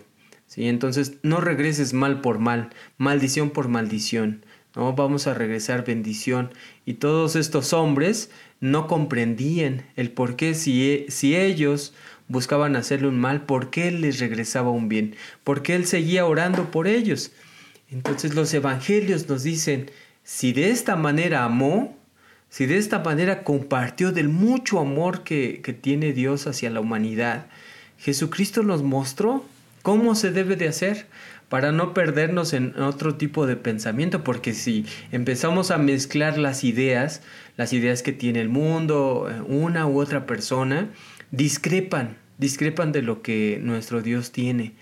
¿sí? 0.49 0.67
Entonces, 0.67 1.19
no 1.23 1.41
regreses 1.41 1.93
mal 1.93 2.21
por 2.21 2.41
mal, 2.41 2.71
maldición 2.99 3.51
por 3.51 3.69
maldición. 3.69 4.45
¿No? 4.75 4.93
Vamos 4.95 5.27
a 5.27 5.35
regresar 5.35 5.85
bendición. 5.85 6.51
Y 6.85 6.95
todos 6.95 7.37
estos 7.37 7.73
hombres 7.73 8.31
no 8.61 8.87
comprendían 8.87 9.85
el 9.97 10.11
por 10.11 10.37
qué 10.37 10.55
si, 10.55 10.91
e, 10.91 11.07
si 11.09 11.37
ellos 11.37 11.95
buscaban 12.29 12.77
hacerle 12.77 13.09
un 13.09 13.19
mal, 13.19 13.45
por 13.45 13.71
qué 13.71 13.89
él 13.89 14.01
les 14.01 14.21
regresaba 14.21 14.71
un 14.71 14.89
bien, 14.89 15.17
por 15.45 15.63
qué 15.63 15.75
él 15.75 15.87
seguía 15.87 16.25
orando 16.25 16.71
por 16.71 16.87
ellos. 16.87 17.33
Entonces 17.91 18.35
los 18.35 18.53
evangelios 18.55 19.29
nos 19.29 19.43
dicen, 19.43 19.91
si 20.25 20.53
de 20.53 20.71
esta 20.71 20.97
manera 20.97 21.45
amó, 21.45 21.97
si 22.49 22.67
de 22.67 22.79
esta 22.79 23.01
manera 23.01 23.45
compartió 23.45 24.13
del 24.13 24.29
mucho 24.29 24.79
amor 24.79 25.25
que, 25.25 25.61
que 25.63 25.73
tiene 25.73 26.13
Dios 26.13 26.47
hacia 26.47 26.71
la 26.71 26.81
humanidad, 26.81 27.47
Jesucristo 27.99 28.63
nos 28.63 28.83
mostró 28.83 29.45
cómo 29.83 30.15
se 30.15 30.31
debe 30.31 30.57
de 30.57 30.69
hacer 30.69 31.07
para 31.53 31.71
no 31.71 31.93
perdernos 31.93 32.55
en 32.55 32.81
otro 32.81 33.17
tipo 33.17 33.47
de 33.47 33.57
pensamiento, 33.57 34.25
porque 34.25 34.55
si 34.55 34.87
empezamos 35.11 35.71
a 35.71 35.77
mezclar 35.77 36.39
las 36.39 36.65
ideas, 36.65 37.21
las 37.59 37.75
ideas 37.75 38.03
que 38.03 38.15
tiene 38.15 38.41
el 38.41 38.49
mundo, 38.49 39.29
eh, 39.31 39.39
una 39.47 39.87
u 39.87 40.01
otra 40.01 40.25
persona, 40.25 40.89
discrepan, 41.31 42.17
discrepan 42.39 42.91
de 42.91 43.03
lo 43.03 43.21
que 43.21 43.61
nuestro 43.63 44.01
Dios 44.01 44.33
tiene. 44.33 44.73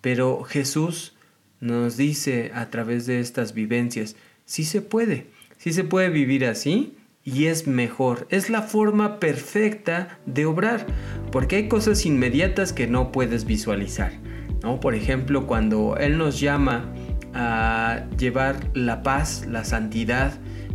Pero 0.00 0.42
Jesús 0.42 1.14
nos 1.60 1.96
dice 1.96 2.50
a 2.56 2.70
través 2.70 3.06
de 3.06 3.20
estas 3.20 3.54
vivencias, 3.54 4.16
sí 4.44 4.64
se 4.64 4.82
puede, 4.82 5.28
sí 5.58 5.72
se 5.72 5.84
puede 5.84 6.08
vivir 6.08 6.44
así 6.44 6.96
y 7.22 7.44
es 7.44 7.68
mejor, 7.68 8.26
es 8.30 8.50
la 8.50 8.62
forma 8.62 9.20
perfecta 9.20 10.18
de 10.26 10.44
obrar, 10.44 10.86
porque 11.30 11.54
hay 11.54 11.68
cosas 11.68 12.04
inmediatas 12.04 12.72
que 12.72 12.88
no 12.88 13.12
puedes 13.12 13.44
visualizar. 13.44 14.35
Por 14.80 14.94
ejemplo, 14.94 15.46
cuando 15.46 15.96
Él 15.96 16.18
nos 16.18 16.40
llama 16.40 16.92
a 17.34 18.04
llevar 18.18 18.56
la 18.74 19.02
paz, 19.02 19.46
la 19.48 19.64
santidad, 19.64 20.32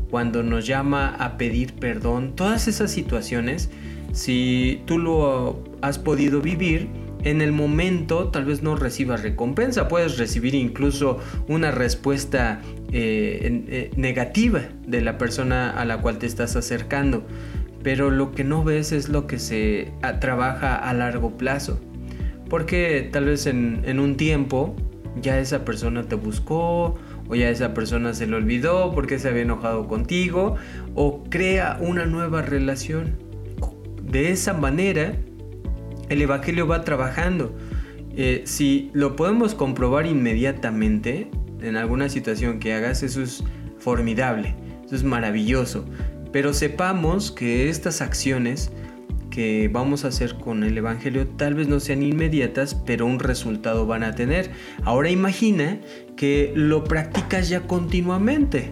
cuando 0.10 0.44
nos 0.44 0.68
llama 0.68 1.16
a 1.16 1.38
pedir 1.38 1.74
perdón, 1.74 2.36
todas 2.36 2.68
esas 2.68 2.92
situaciones, 2.92 3.70
si 4.14 4.82
tú 4.86 5.00
lo 5.00 5.64
has 5.82 5.98
podido 5.98 6.42
vivir, 6.42 6.90
en 7.24 7.42
el 7.42 7.52
momento 7.52 8.30
tal 8.30 8.46
vez 8.46 8.64
no 8.64 8.76
recibas 8.76 9.22
recompensa, 9.22 9.88
puedes 9.88 10.18
recibir 10.18 10.56
incluso 10.56 11.20
una 11.48 11.72
respuesta 11.72 12.62
eh, 12.92 13.64
eh, 13.68 13.92
negativa 13.96 14.62
de 14.86 15.02
la 15.02 15.18
persona 15.18 15.70
a 15.70 15.86
la 15.86 16.02
cual 16.02 16.18
te 16.18 16.26
estás 16.26 16.56
acercando, 16.56 17.24
pero 17.84 18.10
lo 18.10 18.32
que 18.32 18.44
no 18.44 18.64
ves 18.64 18.92
es 18.92 19.10
lo 19.10 19.28
que 19.28 19.40
se 19.40 19.94
trabaja 20.20 20.76
a 20.76 20.94
largo 20.94 21.38
plazo. 21.38 21.80
Porque 22.52 23.08
tal 23.10 23.28
vez 23.28 23.46
en, 23.46 23.98
un 23.98 24.18
tiempo 24.18 24.76
ya 25.22 25.40
esa 25.40 25.64
persona 25.64 26.04
te 26.04 26.16
buscó 26.16 27.00
o 27.30 27.36
ya 27.36 27.50
esa 27.50 27.74
persona 27.74 28.14
se 28.14 28.28
le 28.28 28.36
olvidó 28.36 28.92
porque 28.94 29.20
se 29.20 29.30
había 29.30 29.44
enojado 29.44 29.88
contigo 29.88 30.58
o 30.94 31.24
crea 31.30 31.78
una 31.80 32.06
nueva 32.06 32.42
relación. 32.42 33.16
De 34.04 34.32
esa 34.32 34.52
manera, 34.52 35.14
el 36.10 36.22
Evangelio 36.22 36.68
va 36.68 36.84
trabajando. 36.84 37.56
Eh, 38.18 38.42
si 38.44 38.92
lo 38.92 39.16
podemos 39.16 39.56
comprobar 39.56 40.06
inmediatamente 40.06 41.32
en 41.62 41.78
alguna 41.78 42.10
situación 42.10 42.60
que 42.60 42.74
hagas, 42.74 43.02
eso 43.02 43.22
es 43.22 43.46
formidable, 43.80 44.56
eso 44.84 44.98
es 44.98 45.06
maravilloso. 45.06 45.86
Pero 46.34 46.54
sepamos 46.54 47.32
que 47.32 47.70
estas 47.70 48.02
acciones 48.02 48.74
que 49.32 49.68
vamos 49.72 50.06
a 50.06 50.10
hacer 50.10 50.36
con 50.36 50.64
el 50.64 50.78
Evangelio 50.78 51.28
tal 51.28 51.56
vez 51.56 51.68
no 51.68 51.80
sean 51.80 52.04
inmediatas, 52.04 52.76
pero 52.76 53.08
un 53.08 53.20
resultado 53.20 53.88
van 53.88 54.04
a 54.04 54.14
tener. 54.14 54.52
Ahora 54.84 55.10
imagina 55.10 55.80
que 56.16 56.52
lo 56.56 56.84
practicas 56.84 57.50
ya 57.50 57.62
continuamente, 57.62 58.70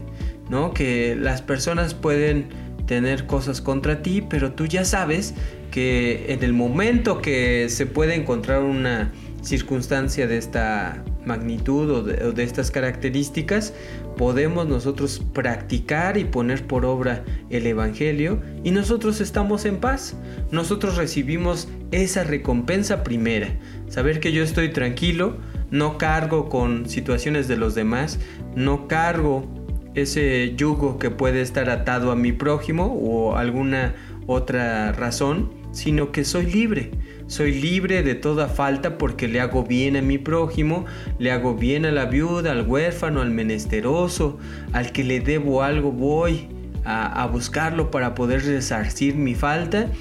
¿no? 0.50 0.72
Que 0.74 1.16
las 1.16 1.42
personas 1.42 1.96
pueden 1.96 2.50
tener 2.86 3.26
cosas 3.26 3.62
contra 3.62 4.04
ti, 4.04 4.22
pero 4.30 4.52
tú 4.52 4.68
ya 4.68 4.86
sabes 4.86 5.34
que 5.72 6.34
en 6.34 6.44
el 6.44 6.54
momento 6.54 7.22
que 7.22 7.70
se 7.70 7.86
puede 7.86 8.16
encontrar 8.16 8.62
una 8.62 9.12
circunstancia 9.42 10.28
de 10.28 10.38
esta 10.38 11.04
magnitud 11.26 11.90
o 11.90 12.04
de, 12.04 12.44
estas 12.44 12.72
características, 12.72 13.74
podemos 14.18 14.68
nosotros 14.68 15.22
practicar 15.34 16.18
y 16.18 16.26
poner 16.26 16.66
por 16.66 16.86
obra 16.86 17.24
el 17.50 17.68
Evangelio 17.68 18.42
y 18.64 18.72
nosotros 18.72 19.22
estamos 19.22 19.66
en 19.66 19.78
paz. 19.78 20.16
Nosotros 20.52 20.98
recibimos 20.98 21.68
esa 21.92 22.24
recompensa 22.24 23.04
primera, 23.04 23.50
saber 23.90 24.20
que 24.20 24.32
yo 24.32 24.44
estoy 24.44 24.70
tranquilo, 24.70 25.38
no 25.72 25.98
cargo 25.98 26.50
con 26.50 26.90
situaciones 26.90 27.48
de 27.48 27.58
los 27.58 27.76
demás, 27.76 28.20
no 28.56 28.88
cargo 28.88 29.48
ese 29.96 30.56
yugo 30.56 31.00
que 31.00 31.10
puede 31.10 31.42
estar 31.42 31.70
atado 31.70 32.12
a 32.12 32.16
mi 32.16 32.32
prójimo 32.32 32.86
o 32.86 33.36
alguna 33.36 33.96
otra 34.28 34.92
razón, 34.92 35.52
sino 35.72 36.12
que 36.12 36.24
soy 36.24 36.46
libre 36.46 36.92
soy 37.30 37.54
libre 37.54 38.02
de 38.02 38.16
toda 38.16 38.48
falta 38.48 38.98
porque 38.98 39.28
le 39.28 39.40
hago 39.40 39.64
bien 39.64 39.96
a 39.96 40.02
mi 40.02 40.18
prójimo, 40.18 40.86
le 41.20 41.32
hago 41.32 41.54
bien 41.54 41.86
a 41.86 41.92
la 41.92 42.06
viuda, 42.06 42.52
al 42.52 42.68
huérfano, 42.68 43.22
al 43.22 43.30
menesteroso, 43.30 44.40
al 44.74 44.92
que 44.92 45.04
le 45.04 45.20
debo 45.20 45.62
algo 45.62 45.92
voy 45.92 46.48
a, 46.84 47.28
buscarlo 47.28 47.92
para 47.92 48.16
poder 48.16 48.44
resarcir 48.44 49.16
mi 49.16 49.36
falta. 49.36 49.92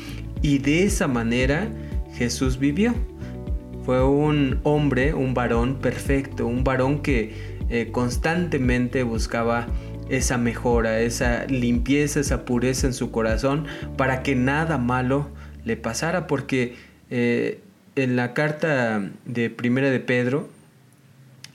Y 0.41 0.59
de 0.59 0.85
esa 0.85 1.07
manera 1.07 1.69
Jesús 2.15 2.59
vivió. 2.59 2.95
Fue 3.85 4.03
un 4.03 4.61
hombre, 4.63 5.13
un 5.13 5.35
varón 5.35 5.77
perfecto, 5.81 6.47
un 6.47 6.65
varón 6.65 7.01
que 7.01 7.35
eh, 7.69 7.91
constantemente 7.93 9.03
buscaba 9.03 9.67
esa 10.09 10.39
mejora, 10.39 11.01
esa 11.01 11.45
limpieza, 11.45 12.21
esa 12.21 12.47
pureza 12.47 12.87
en 12.87 12.95
su 12.95 13.11
corazón 13.11 13.67
para 13.99 14.23
que 14.23 14.35
nada 14.35 14.79
malo 14.79 15.29
le 15.65 15.77
pasara, 15.77 16.27
porque 16.27 16.88
eh, 17.11 17.61
en 17.97 18.17
la 18.17 18.35
carta 18.35 19.11
de 19.25 19.51
Primera 19.51 19.91
de 19.91 20.01
Pedro 20.01 20.49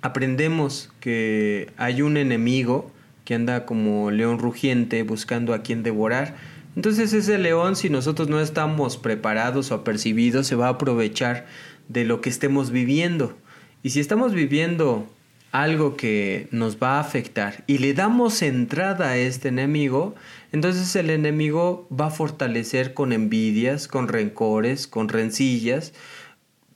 aprendemos 0.02 0.92
que 1.00 1.72
hay 1.78 2.02
un 2.02 2.18
enemigo 2.18 2.92
que 3.24 3.36
anda 3.36 3.66
como 3.66 4.12
león 4.12 4.40
rugiente 4.40 5.02
buscando 5.04 5.54
a 5.54 5.64
quien 5.64 5.82
devorar. 5.82 6.36
Entonces 6.76 7.14
ese 7.14 7.38
león, 7.38 7.76
si 7.76 7.90
nosotros 7.90 8.28
no 8.28 8.42
estamos 8.42 8.98
preparados 8.98 9.72
o 9.72 9.76
apercibidos, 9.76 10.48
se 10.48 10.56
va 10.56 10.68
a 10.68 10.72
aprovechar 10.72 11.46
de 11.88 12.04
lo 12.04 12.20
que 12.20 12.30
estemos 12.30 12.72
viviendo. 12.72 13.38
Y 13.82 13.92
si 13.92 14.00
estamos 14.00 14.34
viviendo 14.34 15.08
algo 15.54 15.96
que 15.96 16.48
nos 16.50 16.78
va 16.78 16.98
a 16.98 17.00
afectar 17.00 17.64
y 17.68 17.78
le 17.78 17.94
damos 17.94 18.42
entrada 18.42 19.10
a 19.10 19.18
este 19.18 19.50
enemigo, 19.50 20.16
entonces 20.52 20.96
el 20.96 21.12
enemigo 21.12 21.88
va 21.90 22.08
a 22.08 22.10
fortalecer 22.10 22.96
con 22.96 23.14
envidias, 23.14 23.88
con 23.88 24.08
rencores, 24.08 24.88
con 24.88 25.10
rencillas, 25.10 25.94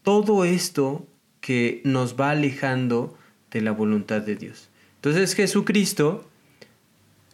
todo 0.03 0.45
esto 0.45 1.07
que 1.41 1.81
nos 1.85 2.19
va 2.19 2.29
alejando 2.29 3.17
de 3.49 3.61
la 3.61 3.71
voluntad 3.71 4.21
de 4.21 4.35
Dios. 4.35 4.69
Entonces 4.97 5.33
Jesucristo, 5.33 6.29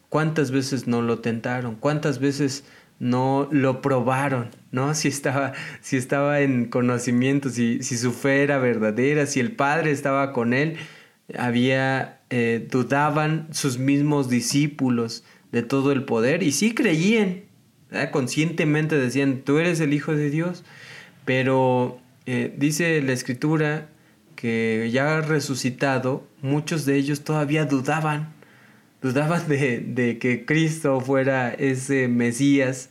¿cuántas 0.07 0.49
veces 0.49 0.87
no 0.87 1.01
lo 1.01 1.19
tentaron? 1.19 1.75
¿Cuántas 1.75 2.19
veces 2.19 2.63
no 2.99 3.49
lo 3.51 3.81
probaron, 3.81 4.49
¿no? 4.71 4.93
Si 4.93 5.09
estaba, 5.09 5.51
si 5.81 5.97
estaba 5.97 6.39
en 6.39 6.67
conocimiento, 6.67 7.49
si, 7.49 7.83
si 7.83 7.97
su 7.97 8.13
fe 8.13 8.43
era 8.43 8.59
verdadera, 8.59 9.25
si 9.25 9.41
el 9.41 9.51
Padre 9.51 9.91
estaba 9.91 10.31
con 10.31 10.53
él, 10.53 10.77
había, 11.37 12.21
eh, 12.29 12.67
dudaban 12.69 13.47
sus 13.51 13.77
mismos 13.77 14.29
discípulos 14.29 15.23
de 15.51 15.63
todo 15.63 15.91
el 15.91 16.03
poder 16.03 16.43
y 16.43 16.51
sí 16.51 16.73
creían, 16.73 17.41
conscientemente 18.11 18.97
decían, 18.97 19.41
tú 19.43 19.59
eres 19.59 19.79
el 19.79 19.93
Hijo 19.93 20.15
de 20.15 20.29
Dios, 20.29 20.63
pero 21.25 21.99
eh, 22.25 22.53
dice 22.57 23.01
la 23.01 23.13
Escritura 23.13 23.89
que 24.35 24.89
ya 24.91 25.21
resucitado, 25.21 26.27
muchos 26.41 26.85
de 26.85 26.97
ellos 26.97 27.23
todavía 27.23 27.65
dudaban, 27.65 28.33
dudaban 29.01 29.47
de, 29.47 29.79
de 29.79 30.17
que 30.17 30.45
Cristo 30.45 30.99
fuera 31.01 31.53
ese 31.53 32.07
Mesías, 32.07 32.89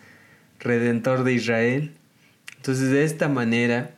redentor 0.60 1.24
de 1.24 1.34
Israel. 1.34 1.92
Entonces 2.56 2.90
de 2.90 3.04
esta 3.04 3.28
manera, 3.28 3.96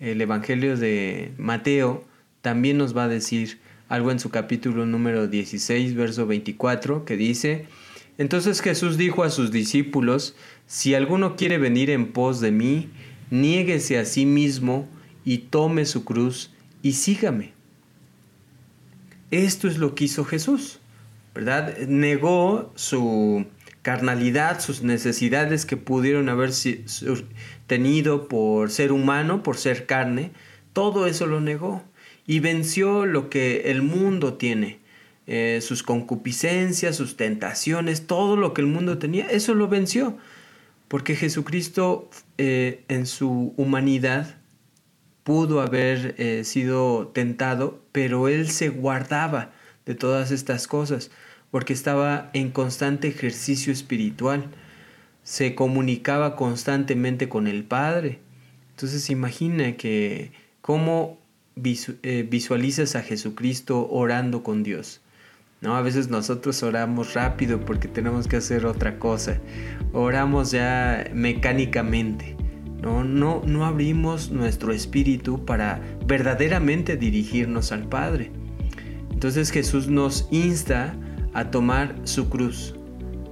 el 0.00 0.20
Evangelio 0.20 0.76
de 0.76 1.32
Mateo 1.38 2.04
también 2.42 2.76
nos 2.76 2.96
va 2.96 3.04
a 3.04 3.08
decir 3.08 3.60
algo 3.90 4.12
en 4.12 4.20
su 4.20 4.30
capítulo 4.30 4.86
número 4.86 5.26
16, 5.26 5.96
verso 5.96 6.24
24, 6.24 7.04
que 7.04 7.16
dice, 7.16 7.66
entonces 8.18 8.60
Jesús 8.60 8.96
dijo 8.96 9.24
a 9.24 9.30
sus 9.30 9.50
discípulos, 9.50 10.36
si 10.68 10.94
alguno 10.94 11.34
quiere 11.34 11.58
venir 11.58 11.90
en 11.90 12.12
pos 12.12 12.40
de 12.40 12.52
mí, 12.52 12.88
niéguese 13.30 13.98
a 13.98 14.04
sí 14.04 14.26
mismo 14.26 14.88
y 15.24 15.38
tome 15.38 15.86
su 15.86 16.04
cruz 16.04 16.52
y 16.82 16.92
sígame. 16.92 17.52
Esto 19.32 19.66
es 19.66 19.76
lo 19.76 19.96
que 19.96 20.04
hizo 20.04 20.24
Jesús, 20.24 20.78
¿verdad? 21.34 21.76
Negó 21.88 22.72
su 22.76 23.44
carnalidad, 23.82 24.60
sus 24.60 24.82
necesidades 24.82 25.66
que 25.66 25.76
pudieron 25.76 26.28
haber 26.28 26.52
tenido 27.66 28.28
por 28.28 28.70
ser 28.70 28.92
humano, 28.92 29.42
por 29.42 29.56
ser 29.56 29.86
carne, 29.86 30.30
todo 30.72 31.06
eso 31.06 31.26
lo 31.26 31.40
negó 31.40 31.82
y 32.30 32.38
venció 32.38 33.06
lo 33.06 33.28
que 33.28 33.72
el 33.72 33.82
mundo 33.82 34.34
tiene, 34.34 34.78
eh, 35.26 35.58
sus 35.62 35.82
concupiscencias, 35.82 36.94
sus 36.94 37.16
tentaciones, 37.16 38.06
todo 38.06 38.36
lo 38.36 38.54
que 38.54 38.60
el 38.60 38.68
mundo 38.68 38.98
tenía, 38.98 39.26
eso 39.28 39.52
lo 39.56 39.66
venció, 39.66 40.16
porque 40.86 41.16
Jesucristo 41.16 42.08
eh, 42.38 42.84
en 42.86 43.06
su 43.06 43.52
humanidad 43.56 44.36
pudo 45.24 45.60
haber 45.60 46.14
eh, 46.18 46.44
sido 46.44 47.08
tentado, 47.08 47.82
pero 47.90 48.28
él 48.28 48.48
se 48.48 48.68
guardaba 48.68 49.50
de 49.84 49.96
todas 49.96 50.30
estas 50.30 50.68
cosas, 50.68 51.10
porque 51.50 51.72
estaba 51.72 52.30
en 52.32 52.52
constante 52.52 53.08
ejercicio 53.08 53.72
espiritual, 53.72 54.52
se 55.24 55.56
comunicaba 55.56 56.36
constantemente 56.36 57.28
con 57.28 57.48
el 57.48 57.64
Padre. 57.64 58.20
Entonces 58.70 59.10
imagina 59.10 59.76
que 59.76 60.30
cómo 60.60 61.19
eh, 61.56 62.26
visualizas 62.28 62.96
a 62.96 63.02
Jesucristo 63.02 63.88
orando 63.90 64.42
con 64.42 64.62
Dios. 64.62 65.00
¿no? 65.60 65.76
A 65.76 65.82
veces 65.82 66.08
nosotros 66.08 66.62
oramos 66.62 67.14
rápido 67.14 67.60
porque 67.60 67.88
tenemos 67.88 68.28
que 68.28 68.36
hacer 68.36 68.66
otra 68.66 68.98
cosa. 68.98 69.38
Oramos 69.92 70.50
ya 70.50 71.10
mecánicamente. 71.14 72.36
No, 72.80 73.04
no, 73.04 73.42
no 73.44 73.66
abrimos 73.66 74.30
nuestro 74.30 74.72
espíritu 74.72 75.44
para 75.44 75.82
verdaderamente 76.06 76.96
dirigirnos 76.96 77.72
al 77.72 77.88
Padre. 77.88 78.30
Entonces 79.10 79.50
Jesús 79.50 79.88
nos 79.88 80.28
insta 80.30 80.94
a 81.34 81.50
tomar 81.50 81.94
su 82.04 82.30
cruz, 82.30 82.74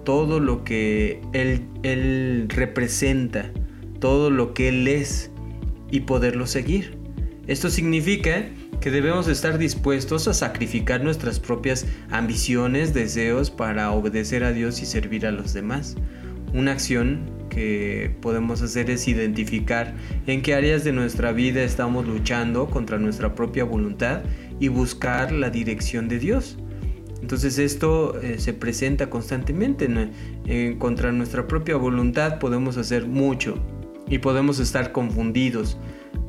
todo 0.04 0.38
lo 0.38 0.64
que 0.64 1.22
él, 1.32 1.66
él 1.82 2.46
representa, 2.50 3.50
todo 3.98 4.30
lo 4.30 4.54
que 4.54 4.68
Él 4.68 4.88
es 4.88 5.30
y 5.90 6.00
poderlo 6.00 6.46
seguir. 6.46 6.97
Esto 7.48 7.70
significa 7.70 8.44
que 8.78 8.90
debemos 8.90 9.26
estar 9.26 9.56
dispuestos 9.56 10.28
a 10.28 10.34
sacrificar 10.34 11.02
nuestras 11.02 11.40
propias 11.40 11.86
ambiciones, 12.10 12.92
deseos 12.92 13.50
para 13.50 13.90
obedecer 13.90 14.44
a 14.44 14.52
Dios 14.52 14.82
y 14.82 14.86
servir 14.86 15.26
a 15.26 15.32
los 15.32 15.54
demás. 15.54 15.96
Una 16.52 16.72
acción 16.72 17.30
que 17.48 18.14
podemos 18.20 18.60
hacer 18.60 18.90
es 18.90 19.08
identificar 19.08 19.94
en 20.26 20.42
qué 20.42 20.54
áreas 20.54 20.84
de 20.84 20.92
nuestra 20.92 21.32
vida 21.32 21.62
estamos 21.62 22.06
luchando 22.06 22.66
contra 22.66 22.98
nuestra 22.98 23.34
propia 23.34 23.64
voluntad 23.64 24.20
y 24.60 24.68
buscar 24.68 25.32
la 25.32 25.48
dirección 25.48 26.06
de 26.06 26.18
Dios. 26.18 26.58
Entonces 27.22 27.58
esto 27.58 28.20
eh, 28.20 28.38
se 28.38 28.52
presenta 28.52 29.08
constantemente. 29.08 29.88
contra 30.78 31.12
nuestra 31.12 31.46
propia 31.46 31.76
voluntad 31.76 32.38
podemos 32.38 32.76
hacer 32.76 33.06
mucho 33.06 33.54
y 34.06 34.18
podemos 34.18 34.60
estar 34.60 34.92
confundidos, 34.92 35.78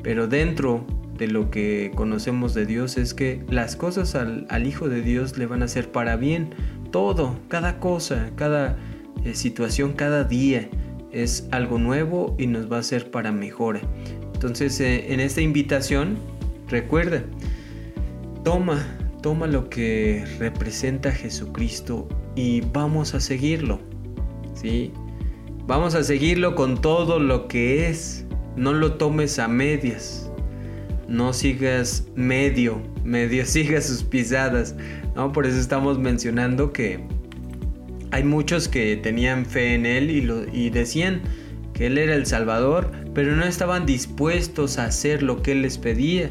pero 0.02 0.26
dentro 0.26 0.86
de 1.20 1.26
lo 1.26 1.50
que 1.50 1.92
conocemos 1.94 2.54
de 2.54 2.64
Dios 2.64 2.96
es 2.96 3.12
que 3.12 3.44
las 3.50 3.76
cosas 3.76 4.14
al, 4.14 4.66
Hijo 4.66 4.88
de 4.88 5.02
Dios 5.02 5.36
le 5.36 5.44
van 5.44 5.62
a 5.62 5.68
ser 5.68 5.92
para 5.92 6.16
bien. 6.16 6.54
Todo, 6.90 7.38
cada 7.48 7.78
cosa, 7.78 8.30
cada 8.36 8.78
eh, 9.24 9.34
situación, 9.34 9.92
cada 9.92 10.24
día 10.24 10.70
es 11.12 11.46
algo 11.50 11.78
nuevo 11.78 12.34
y 12.38 12.46
nos 12.46 12.72
va 12.72 12.78
a 12.78 12.82
ser 12.82 13.10
para 13.10 13.32
mejora. 13.32 13.82
Entonces, 14.32 14.80
eh, 14.80 15.12
en 15.12 15.20
esta 15.20 15.42
invitación, 15.42 16.16
recuerda, 16.68 17.22
toma, 18.42 18.82
toma 19.20 19.46
lo 19.46 19.68
que 19.68 20.24
representa 20.38 21.12
Jesucristo 21.12 22.08
y 22.34 22.62
vamos 22.62 23.14
a 23.14 23.20
seguirlo. 23.20 23.78
¿Sí? 24.54 24.90
Vamos 25.66 25.94
a 25.94 26.02
seguirlo 26.02 26.54
con 26.54 26.80
todo 26.80 27.18
lo 27.18 27.46
que 27.46 27.90
es. 27.90 28.24
No 28.56 28.72
lo 28.72 28.94
tomes 28.94 29.38
a 29.38 29.48
medias. 29.48 30.29
No 31.10 31.34
sigas 31.34 32.06
medio, 32.14 32.80
medio 33.04 33.44
sigas 33.46 33.86
sus 33.86 34.02
pisadas. 34.02 34.74
¿no? 35.14 35.30
Por 35.32 35.46
eso 35.46 35.58
estamos 35.58 35.98
mencionando 35.98 36.72
que 36.72 37.00
hay 38.12 38.24
muchos 38.24 38.68
que 38.68 38.96
tenían 38.96 39.44
fe 39.44 39.74
en 39.74 39.84
él 39.84 40.10
y, 40.10 40.22
lo, 40.22 40.48
y 40.52 40.70
decían 40.70 41.20
que 41.74 41.86
él 41.86 41.98
era 41.98 42.14
el 42.14 42.26
Salvador, 42.26 42.90
pero 43.14 43.36
no 43.36 43.44
estaban 43.44 43.86
dispuestos 43.86 44.78
a 44.78 44.86
hacer 44.86 45.22
lo 45.22 45.42
que 45.42 45.52
él 45.52 45.62
les 45.62 45.78
pedía. 45.78 46.30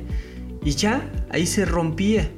Y 0.63 0.71
ya, 0.71 1.09
ahí 1.29 1.45
se 1.45 1.65
rompía. 1.65 2.29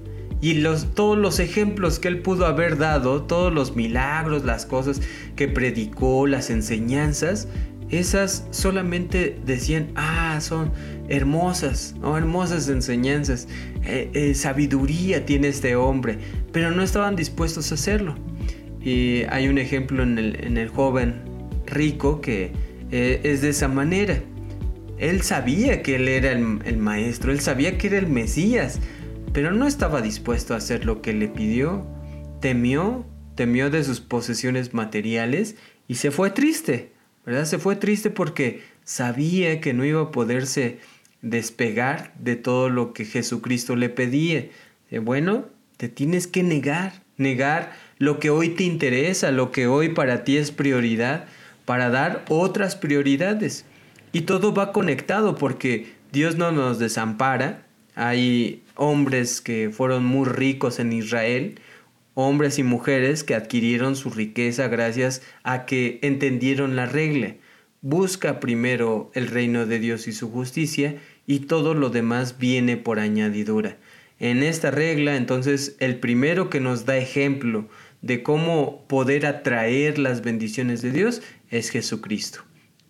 Y 0.41 0.55
los, 0.55 0.95
todos 0.95 1.17
los 1.17 1.39
ejemplos 1.39 1.99
que 1.99 2.07
él 2.07 2.21
pudo 2.21 2.47
haber 2.47 2.77
dado, 2.77 3.23
todos 3.23 3.53
los 3.53 3.75
milagros, 3.75 4.43
las 4.43 4.65
cosas 4.65 5.01
que 5.35 5.47
predicó, 5.47 6.25
las 6.25 6.49
enseñanzas, 6.49 7.47
esas 7.91 8.47
solamente 8.51 9.39
decían, 9.45 9.91
ah, 9.95 10.39
son 10.41 10.71
hermosas, 11.11 11.93
hermosas 12.01 12.69
enseñanzas, 12.69 13.47
eh, 13.83 14.09
eh, 14.13 14.33
sabiduría 14.33 15.25
tiene 15.25 15.49
este 15.49 15.75
hombre, 15.75 16.17
pero 16.53 16.71
no 16.71 16.81
estaban 16.81 17.15
dispuestos 17.17 17.71
a 17.71 17.75
hacerlo. 17.75 18.15
Y 18.81 19.23
hay 19.29 19.47
un 19.49 19.57
ejemplo 19.57 20.03
en 20.03 20.17
el, 20.17 20.69
joven 20.69 21.21
rico 21.67 22.21
que 22.21 22.51
eh, 22.91 23.19
es 23.23 23.41
de 23.41 23.49
esa 23.49 23.67
manera. 23.67 24.21
Él 24.97 25.21
sabía 25.21 25.83
que 25.83 25.95
él 25.95 26.07
era 26.07 26.31
el, 26.31 26.77
maestro, 26.77 27.31
él 27.31 27.41
sabía 27.41 27.77
que 27.77 27.87
era 27.87 27.97
el 27.97 28.07
Mesías, 28.07 28.79
pero 29.33 29.51
no 29.51 29.67
estaba 29.67 30.01
dispuesto 30.01 30.53
a 30.53 30.57
hacer 30.57 30.85
lo 30.85 31.01
que 31.01 31.13
le 31.13 31.27
pidió. 31.27 31.85
Temió, 32.39 33.05
temió 33.35 33.69
de 33.69 33.83
sus 33.83 33.99
posesiones 33.99 34.73
materiales 34.73 35.55
y 35.87 35.95
se 35.95 36.09
fue 36.09 36.31
triste, 36.31 36.93
¿verdad? 37.25 37.45
Se 37.45 37.59
fue 37.59 37.75
triste 37.75 38.09
porque 38.09 38.61
sabía 38.83 39.59
que 39.61 39.73
no 39.73 39.85
iba 39.85 40.01
a 40.01 40.11
poderse 40.11 40.79
despegar 41.21 42.13
de 42.19 42.35
todo 42.35 42.69
lo 42.69 42.93
que 42.93 43.05
Jesucristo 43.05 43.75
le 43.75 43.89
pedía. 43.89 44.47
Bueno, 45.01 45.45
te 45.77 45.89
tienes 45.89 46.27
que 46.27 46.43
negar, 46.43 47.03
negar 47.17 47.73
lo 47.97 48.19
que 48.19 48.29
hoy 48.29 48.49
te 48.49 48.63
interesa, 48.63 49.31
lo 49.31 49.51
que 49.51 49.67
hoy 49.67 49.89
para 49.89 50.23
ti 50.23 50.37
es 50.37 50.51
prioridad, 50.51 51.25
para 51.65 51.89
dar 51.89 52.25
otras 52.29 52.75
prioridades. 52.75 53.65
Y 54.11 54.21
todo 54.21 54.53
va 54.53 54.73
conectado 54.73 55.35
porque 55.35 55.93
Dios 56.11 56.35
no 56.35 56.51
nos 56.51 56.79
desampara. 56.79 57.65
Hay 57.95 58.63
hombres 58.75 59.41
que 59.41 59.69
fueron 59.71 60.03
muy 60.03 60.27
ricos 60.27 60.79
en 60.79 60.91
Israel, 60.91 61.59
hombres 62.13 62.59
y 62.59 62.63
mujeres 62.63 63.23
que 63.23 63.35
adquirieron 63.35 63.95
su 63.95 64.09
riqueza 64.09 64.67
gracias 64.67 65.21
a 65.43 65.65
que 65.65 65.99
entendieron 66.01 66.75
la 66.75 66.85
regla. 66.85 67.35
Busca 67.81 68.39
primero 68.39 69.11
el 69.13 69.27
reino 69.27 69.65
de 69.65 69.79
Dios 69.79 70.07
y 70.07 70.11
su 70.11 70.29
justicia 70.29 70.97
y 71.31 71.39
todo 71.39 71.73
lo 71.73 71.89
demás 71.89 72.39
viene 72.39 72.75
por 72.75 72.99
añadidura. 72.99 73.77
En 74.19 74.43
esta 74.43 74.69
regla, 74.69 75.15
entonces, 75.15 75.77
el 75.79 75.97
primero 75.97 76.49
que 76.49 76.59
nos 76.59 76.85
da 76.85 76.97
ejemplo 76.97 77.69
de 78.01 78.21
cómo 78.21 78.85
poder 78.89 79.25
atraer 79.25 79.97
las 79.97 80.23
bendiciones 80.23 80.81
de 80.81 80.91
Dios 80.91 81.21
es 81.49 81.69
Jesucristo. 81.69 82.41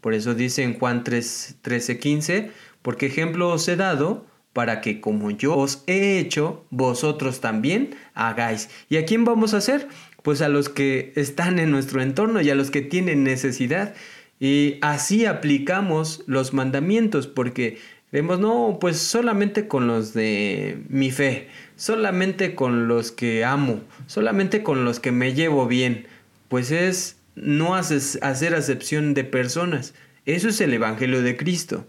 Por 0.02 0.16
eso 0.16 0.34
dice 0.34 0.64
en 0.64 0.80
Juan 0.80 1.04
3, 1.04 1.58
13, 1.62 2.00
15, 2.00 2.52
porque 2.82 3.06
ejemplo 3.06 3.50
os 3.50 3.68
he 3.68 3.76
dado 3.76 4.26
para 4.54 4.82
que 4.82 5.02
como 5.02 5.30
yo 5.30 5.56
os 5.56 5.84
he 5.86 6.18
hecho, 6.18 6.66
vosotros 6.72 7.42
también 7.42 7.94
hagáis. 8.16 8.72
¿Y 8.90 8.98
a 8.98 9.06
quién 9.06 9.24
vamos 9.24 9.54
a 9.54 9.58
hacer? 9.58 9.88
Pues 10.24 10.42
a 10.42 10.50
los 10.50 10.68
que 10.68 11.14
están 11.16 11.60
en 11.60 11.70
nuestro 11.70 12.02
entorno 12.02 12.42
y 12.42 12.50
a 12.50 12.56
los 12.56 12.72
que 12.72 12.82
tienen 12.82 13.24
necesidad. 13.24 13.94
Y 14.40 14.80
así 14.82 15.28
aplicamos 15.28 16.24
los 16.26 16.52
mandamientos 16.52 17.28
porque 17.28 17.78
vemos, 18.12 18.40
no, 18.40 18.78
pues 18.80 18.98
solamente 18.98 19.68
con 19.68 19.88
los 19.88 20.14
de 20.14 20.84
mi 20.90 21.12
fe, 21.12 21.50
solamente 21.76 22.56
con 22.56 22.88
los 22.88 23.12
que 23.12 23.46
amo, 23.46 23.82
solamente 24.08 24.64
con 24.64 24.86
los 24.86 25.00
que 25.00 25.12
me 25.12 25.34
llevo 25.34 25.68
bien. 25.68 26.08
Pues 26.50 26.72
es 26.72 27.18
no 27.36 27.76
hacer 27.76 28.56
acepción 28.56 29.14
de 29.14 29.24
personas. 29.24 29.94
Eso 30.26 30.50
es 30.50 30.62
el 30.62 30.74
Evangelio 30.74 31.22
de 31.22 31.38
Cristo. 31.38 31.88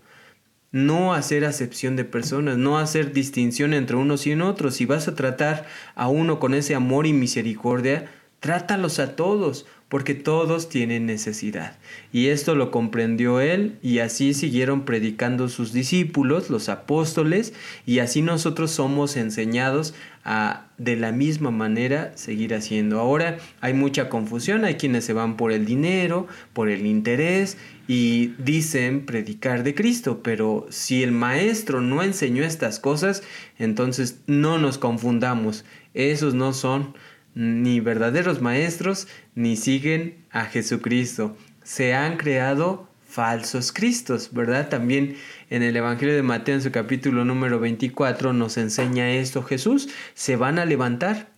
No 0.71 1.13
hacer 1.13 1.45
acepción 1.45 1.97
de 1.97 2.05
personas, 2.05 2.57
no 2.57 2.79
hacer 2.79 3.13
distinción 3.13 3.75
entre 3.75 3.97
unos 3.97 4.27
y 4.27 4.33
otros. 4.35 4.77
Si 4.77 4.87
vas 4.87 5.07
a 5.07 5.15
tratar 5.15 5.67
a 5.95 6.09
uno 6.09 6.41
con 6.41 6.55
ese 6.55 6.75
amor 6.75 7.07
y 7.07 7.13
misericordia, 7.13 8.11
trátalos 8.41 8.99
a 8.99 9.15
todos 9.15 9.67
porque 9.93 10.15
todos 10.15 10.71
tienen 10.71 11.05
necesidad. 11.05 11.77
Y 12.15 12.29
esto 12.29 12.55
lo 12.55 12.71
comprendió 12.71 13.41
él 13.41 13.77
y 13.83 13.99
así 13.99 14.33
siguieron 14.33 14.87
predicando 14.87 15.51
sus 15.51 15.75
discípulos, 15.75 16.49
los 16.49 16.71
apóstoles, 16.71 17.53
y 17.85 17.99
así 17.99 18.23
nosotros 18.23 18.71
somos 18.71 19.19
enseñados 19.19 19.93
a 20.25 20.65
de 20.79 20.97
la 20.97 21.13
misma 21.13 21.51
manera 21.51 22.13
seguir 22.15 22.55
haciendo. 22.55 23.01
Ahora 23.01 23.37
hay 23.61 23.75
mucha 23.75 24.09
confusión, 24.09 24.65
hay 24.65 24.77
quienes 24.77 25.05
se 25.05 25.13
van 25.13 25.37
por 25.37 25.53
el 25.53 25.67
dinero, 25.67 26.27
por 26.55 26.71
el 26.71 26.87
interés 26.87 27.59
y 27.87 28.29
dicen 28.39 29.05
predicar 29.05 29.63
de 29.63 29.75
Cristo, 29.75 30.23
pero 30.23 30.67
si 30.71 31.03
el 31.03 31.13
maestro 31.13 31.83
no 31.83 32.03
enseñó 32.03 32.45
estas 32.45 32.79
cosas, 32.81 33.23
entonces 33.59 34.23
no 34.27 34.57
nos 34.57 34.79
confundamos. 34.79 35.67
Esos 35.93 36.33
no 36.33 36.55
son 36.55 36.95
ni 37.35 37.81
verdaderos 37.81 38.41
maestros, 38.41 39.09
ni 39.35 39.57
siguen 39.57 40.17
a 40.31 40.45
Jesucristo. 40.45 41.37
Se 41.63 41.95
han 41.95 42.17
creado 42.17 42.89
falsos 43.07 43.73
cristos, 43.73 44.31
¿verdad? 44.33 44.69
También 44.69 45.17
en 45.51 45.63
el 45.63 45.77
Evangelio 45.77 46.15
de 46.15 46.23
Mateo, 46.23 46.55
en 46.55 46.63
su 46.63 46.73
capítulo 46.73 47.25
número 47.25 47.61
24, 47.61 48.33
nos 48.33 48.57
enseña 48.57 49.13
esto 49.13 49.43
Jesús. 49.43 49.89
Se 50.15 50.37
van 50.37 50.59
a 50.59 50.65
levantar. 50.65 51.29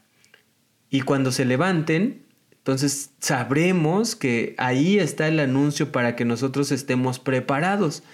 Y 0.91 1.01
cuando 1.01 1.33
se 1.33 1.45
levanten, 1.45 2.23
entonces 2.53 3.11
sabremos 3.19 4.15
que 4.15 4.55
ahí 4.57 4.99
está 4.99 5.27
el 5.27 5.41
anuncio 5.41 5.91
para 5.91 6.15
que 6.15 6.25
nosotros 6.25 6.71
estemos 6.71 7.19
preparados. 7.19 8.05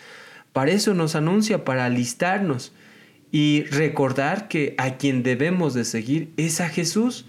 Para 0.52 0.72
eso 0.72 0.94
nos 0.94 1.14
anuncia, 1.14 1.64
para 1.64 1.84
alistarnos 1.84 2.72
y 3.30 3.64
recordar 3.64 4.48
que 4.48 4.74
a 4.78 4.96
quien 4.96 5.22
debemos 5.22 5.74
de 5.74 5.84
seguir 5.84 6.32
es 6.36 6.60
a 6.60 6.68
Jesús. 6.68 7.26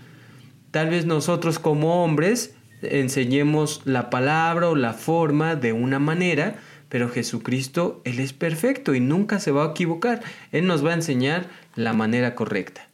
Tal 0.71 0.89
vez 0.89 1.05
nosotros 1.05 1.59
como 1.59 2.03
hombres 2.03 2.55
enseñemos 2.81 3.81
la 3.85 4.09
palabra 4.09 4.69
o 4.69 4.75
la 4.75 4.93
forma 4.93 5.55
de 5.55 5.73
una 5.73 5.99
manera, 5.99 6.55
pero 6.89 7.09
Jesucristo, 7.09 8.01
Él 8.05 8.19
es 8.19 8.33
perfecto 8.33 8.95
y 8.95 8.99
nunca 8.99 9.39
se 9.39 9.51
va 9.51 9.65
a 9.65 9.69
equivocar. 9.71 10.21
Él 10.51 10.65
nos 10.67 10.85
va 10.85 10.91
a 10.91 10.95
enseñar 10.95 11.47
la 11.75 11.93
manera 11.93 12.35
correcta. 12.35 12.87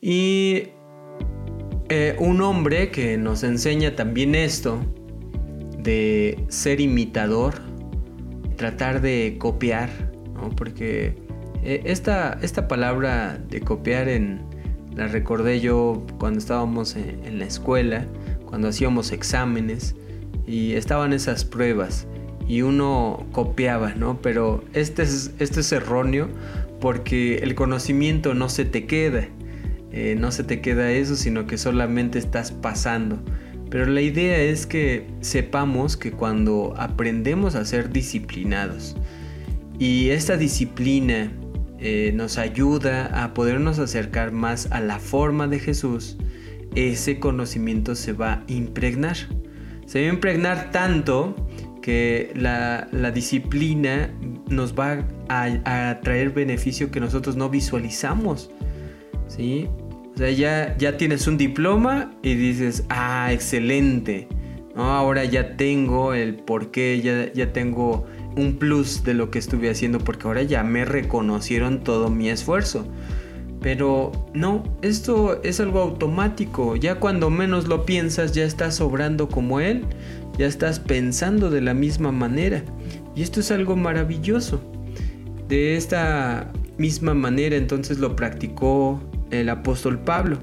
Y 0.00 0.68
eh, 1.88 2.16
un 2.18 2.40
hombre 2.42 2.90
que 2.90 3.16
nos 3.16 3.42
enseña 3.42 3.96
también 3.96 4.34
esto, 4.34 4.80
de 5.78 6.44
ser 6.48 6.80
imitador, 6.80 7.54
tratar 8.56 9.00
de 9.00 9.36
copiar, 9.38 9.90
porque 10.56 11.14
eh, 11.62 11.82
esta, 11.84 12.38
esta 12.42 12.68
palabra 12.68 13.38
de 13.48 13.60
copiar 13.60 14.08
en, 14.08 14.40
la 14.94 15.08
recordé 15.08 15.60
yo 15.60 16.04
cuando 16.18 16.38
estábamos 16.38 16.96
en, 16.96 17.38
la 17.38 17.46
escuela, 17.46 18.06
cuando 18.44 18.68
hacíamos 18.68 19.12
exámenes 19.12 19.94
y 20.46 20.72
estaban 20.72 21.12
esas 21.12 21.44
pruebas 21.44 22.06
y 22.46 22.62
uno 22.62 23.26
copiaba, 23.32 23.94
¿no? 23.94 24.20
Pero 24.20 24.64
este 24.74 25.02
es, 25.02 25.32
este 25.38 25.60
es 25.60 25.72
erróneo 25.72 26.28
porque 26.80 27.36
el 27.36 27.54
conocimiento 27.54 28.34
no 28.34 28.48
se 28.48 28.64
te 28.64 28.86
queda, 28.86 29.28
eh, 29.92 30.16
no 30.18 30.32
se 30.32 30.44
te 30.44 30.60
queda 30.60 30.90
eso, 30.92 31.16
sino 31.16 31.46
que 31.46 31.56
solamente 31.56 32.18
estás 32.18 32.52
pasando. 32.52 33.18
Pero 33.70 33.86
la 33.86 34.02
idea 34.02 34.38
es 34.38 34.66
que 34.66 35.06
sepamos 35.22 35.96
que 35.96 36.12
cuando 36.12 36.74
aprendemos 36.76 37.54
a 37.54 37.64
ser 37.64 37.90
disciplinados 37.90 38.96
y 39.78 40.10
esta 40.10 40.36
disciplina 40.36 41.32
eh, 41.84 42.12
nos 42.14 42.38
ayuda 42.38 43.24
a 43.24 43.34
podernos 43.34 43.80
acercar 43.80 44.30
más 44.30 44.70
a 44.70 44.78
la 44.78 45.00
forma 45.00 45.48
de 45.48 45.58
Jesús, 45.58 46.16
ese 46.76 47.18
conocimiento 47.18 47.96
se 47.96 48.12
va 48.12 48.34
a 48.34 48.44
impregnar. 48.46 49.16
Se 49.86 50.00
va 50.00 50.10
a 50.10 50.14
impregnar 50.14 50.70
tanto 50.70 51.34
que 51.82 52.30
la, 52.36 52.86
disciplina 53.12 54.14
nos 54.48 54.78
va 54.78 55.04
a, 55.28 56.00
traer 56.04 56.30
beneficio 56.30 56.92
que 56.92 57.00
nosotros 57.00 57.34
no 57.34 57.48
visualizamos. 57.48 58.52
¿sí? 59.26 59.68
O 60.14 60.18
sea, 60.18 60.30
ya, 60.30 60.76
ya 60.78 60.96
tienes 60.96 61.26
un 61.26 61.36
diploma 61.36 62.12
y 62.22 62.36
dices, 62.36 62.84
ah, 62.90 63.30
excelente. 63.32 64.28
¿no? 64.76 64.84
Ahora 64.84 65.24
ya 65.24 65.56
tengo 65.56 66.14
el 66.14 66.36
porqué, 66.36 67.00
ya, 67.02 67.32
ya 67.32 67.52
tengo 67.52 68.06
un 68.36 68.56
plus 68.58 69.04
de 69.04 69.14
lo 69.14 69.30
que 69.30 69.38
estuve 69.38 69.70
haciendo 69.70 69.98
porque 69.98 70.26
ahora 70.26 70.42
ya 70.42 70.62
me 70.62 70.84
reconocieron 70.84 71.84
todo 71.84 72.10
mi 72.10 72.28
esfuerzo. 72.28 72.86
Pero 73.60 74.10
no, 74.34 74.64
esto 74.82 75.40
es 75.42 75.60
algo 75.60 75.80
automático. 75.80 76.74
Ya 76.74 76.96
cuando 76.96 77.30
menos 77.30 77.68
lo 77.68 77.86
piensas, 77.86 78.32
ya 78.32 78.44
estás 78.44 78.80
obrando 78.80 79.28
como 79.28 79.60
Él. 79.60 79.84
Ya 80.36 80.46
estás 80.46 80.80
pensando 80.80 81.48
de 81.48 81.60
la 81.60 81.72
misma 81.72 82.10
manera. 82.10 82.64
Y 83.14 83.22
esto 83.22 83.40
es 83.40 83.50
algo 83.52 83.76
maravilloso. 83.76 84.60
De 85.48 85.76
esta 85.76 86.50
misma 86.78 87.14
manera 87.14 87.56
entonces 87.56 87.98
lo 87.98 88.16
practicó 88.16 89.00
el 89.30 89.48
apóstol 89.48 89.98
Pablo. 90.00 90.38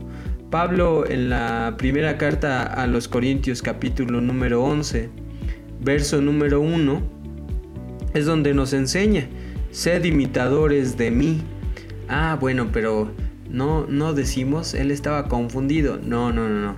Pablo 0.49 1.07
en 1.07 1.29
la 1.29 1.75
primera 1.77 2.17
carta 2.17 2.63
a 2.63 2.87
los 2.87 3.07
Corintios 3.07 3.61
capítulo 3.61 4.19
número 4.19 4.63
11, 4.63 5.09
verso 5.81 6.21
número 6.21 6.59
1, 6.61 7.01
es 8.13 8.25
donde 8.25 8.53
nos 8.53 8.73
enseña, 8.73 9.27
sed 9.71 10.03
imitadores 10.05 10.97
de 10.97 11.11
mí. 11.11 11.41
Ah, 12.07 12.37
bueno, 12.39 12.69
pero 12.71 13.11
no, 13.49 13.85
no 13.87 14.13
decimos, 14.13 14.73
él 14.73 14.91
estaba 14.91 15.27
confundido. 15.27 15.99
No, 16.03 16.31
no, 16.31 16.47
no, 16.49 16.61
no. 16.61 16.75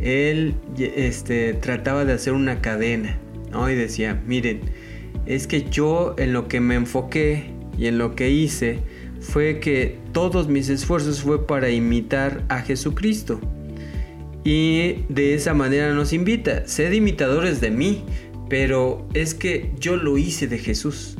Él 0.00 0.54
este, 0.78 1.54
trataba 1.54 2.04
de 2.04 2.12
hacer 2.12 2.32
una 2.32 2.60
cadena, 2.60 3.18
¿no? 3.50 3.70
Y 3.70 3.74
decía, 3.74 4.20
miren, 4.26 4.60
es 5.26 5.46
que 5.46 5.68
yo 5.70 6.14
en 6.18 6.32
lo 6.32 6.48
que 6.48 6.60
me 6.60 6.74
enfoqué 6.74 7.52
y 7.78 7.86
en 7.86 7.98
lo 7.98 8.14
que 8.14 8.30
hice 8.30 8.80
fue 9.20 9.58
que 9.60 9.98
todos 10.12 10.48
mis 10.48 10.68
esfuerzos 10.68 11.22
fue 11.22 11.46
para 11.46 11.70
imitar 11.70 12.44
a 12.48 12.60
Jesucristo. 12.60 13.40
Y 14.44 15.04
de 15.08 15.34
esa 15.34 15.54
manera 15.54 15.94
nos 15.94 16.12
invita, 16.12 16.66
sed 16.66 16.92
imitadores 16.92 17.62
de 17.62 17.70
mí, 17.70 18.04
pero 18.48 19.08
es 19.14 19.34
que 19.34 19.72
yo 19.78 19.96
lo 19.96 20.18
hice 20.18 20.46
de 20.46 20.58
Jesús. 20.58 21.16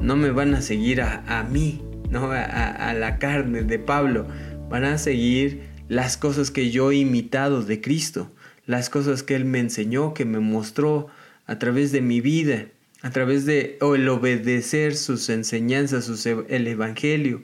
No 0.00 0.16
me 0.16 0.30
van 0.30 0.54
a 0.54 0.62
seguir 0.62 1.00
a, 1.00 1.46
mí, 1.50 1.82
¿no? 2.10 2.30
A, 2.32 2.94
la 2.94 3.18
carne 3.18 3.62
de 3.62 3.78
Pablo. 3.78 4.26
Van 4.68 4.84
a 4.84 4.98
seguir 4.98 5.62
las 5.88 6.16
cosas 6.16 6.50
que 6.50 6.70
yo 6.70 6.90
he 6.90 6.96
imitado 6.96 7.62
de 7.62 7.80
Cristo. 7.80 8.30
Las 8.66 8.90
cosas 8.90 9.22
que 9.22 9.34
Él 9.34 9.44
me 9.44 9.58
enseñó, 9.58 10.14
que 10.14 10.24
me 10.24 10.40
mostró 10.40 11.08
a 11.46 11.58
través 11.58 11.92
de 11.92 12.00
mi 12.00 12.20
vida. 12.20 12.66
A 13.02 13.10
través 13.10 13.44
de 13.46 13.78
el 13.80 14.08
obedecer 14.08 14.96
sus 14.96 15.28
enseñanzas, 15.28 16.26
el 16.26 16.66
Evangelio. 16.66 17.42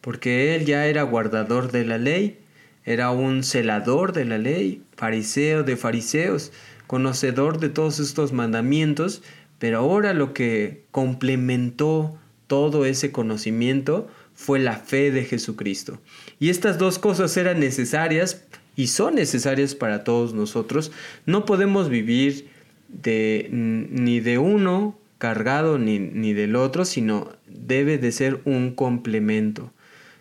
Porque 0.00 0.54
Él 0.54 0.64
ya 0.64 0.86
era 0.86 1.02
guardador 1.02 1.70
de 1.70 1.84
la 1.84 1.98
ley. 1.98 2.38
Era 2.84 3.10
un 3.10 3.44
celador 3.44 4.12
de 4.12 4.24
la 4.24 4.38
ley. 4.38 4.82
Fariseo 4.96 5.62
de 5.62 5.76
fariseos 5.76 6.52
conocedor 6.94 7.58
de 7.58 7.70
todos 7.70 7.98
estos 7.98 8.32
mandamientos, 8.32 9.20
pero 9.58 9.78
ahora 9.78 10.14
lo 10.14 10.32
que 10.32 10.84
complementó 10.92 12.16
todo 12.46 12.84
ese 12.84 13.10
conocimiento 13.10 14.06
fue 14.36 14.60
la 14.60 14.76
fe 14.76 15.10
de 15.10 15.24
Jesucristo. 15.24 15.98
Y 16.38 16.50
estas 16.50 16.78
dos 16.78 17.00
cosas 17.00 17.36
eran 17.36 17.58
necesarias 17.58 18.44
y 18.76 18.86
son 18.86 19.16
necesarias 19.16 19.74
para 19.74 20.04
todos 20.04 20.34
nosotros. 20.34 20.92
No 21.26 21.44
podemos 21.46 21.88
vivir 21.88 22.46
de, 22.86 23.48
ni 23.50 24.20
de 24.20 24.38
uno 24.38 24.96
cargado 25.18 25.78
ni, 25.78 25.98
ni 25.98 26.32
del 26.32 26.54
otro, 26.54 26.84
sino 26.84 27.32
debe 27.48 27.98
de 27.98 28.12
ser 28.12 28.40
un 28.44 28.72
complemento. 28.72 29.72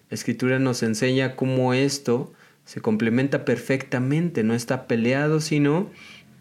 La 0.09 0.15
escritura 0.15 0.57
nos 0.57 0.81
enseña 0.81 1.36
cómo 1.36 1.75
esto 1.75 2.33
se 2.65 2.81
complementa 2.81 3.45
perfectamente, 3.45 4.41
no 4.41 4.55
está 4.55 4.88
peleado, 4.88 5.39
sino 5.39 5.91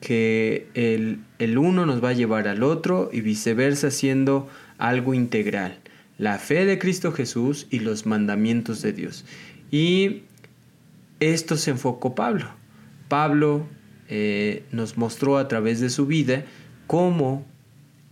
que 0.03 0.67
el, 0.75 1.59
uno 1.59 1.87
nos 1.87 2.03
va 2.03 2.11
a 2.11 2.13
llevar 2.13 2.49
al 2.49 2.65
otro 2.65 3.09
y 3.13 3.21
viceversa 3.21 3.91
siendo 3.91 4.49
algo 4.77 5.15
integral. 5.15 5.79
La 6.19 6.39
fe 6.39 6.67
de 6.67 6.79
Cristo 6.79 7.13
Jesús 7.13 7.69
y 7.71 7.79
los 7.79 8.05
mandamientos 8.05 8.83
de 8.83 8.93
Dios. 8.93 9.25
Y 9.71 10.23
esto 11.21 11.57
se 11.57 11.71
enfocó 11.71 12.17
Pablo. 12.17 12.51
Pablo 13.09 13.67
eh, 14.09 14.65
nos 14.73 14.99
mostró 14.99 15.39
a 15.39 15.47
través 15.47 15.81
de 15.81 15.89
su 15.89 16.07
vida 16.07 16.45
cómo 16.89 17.47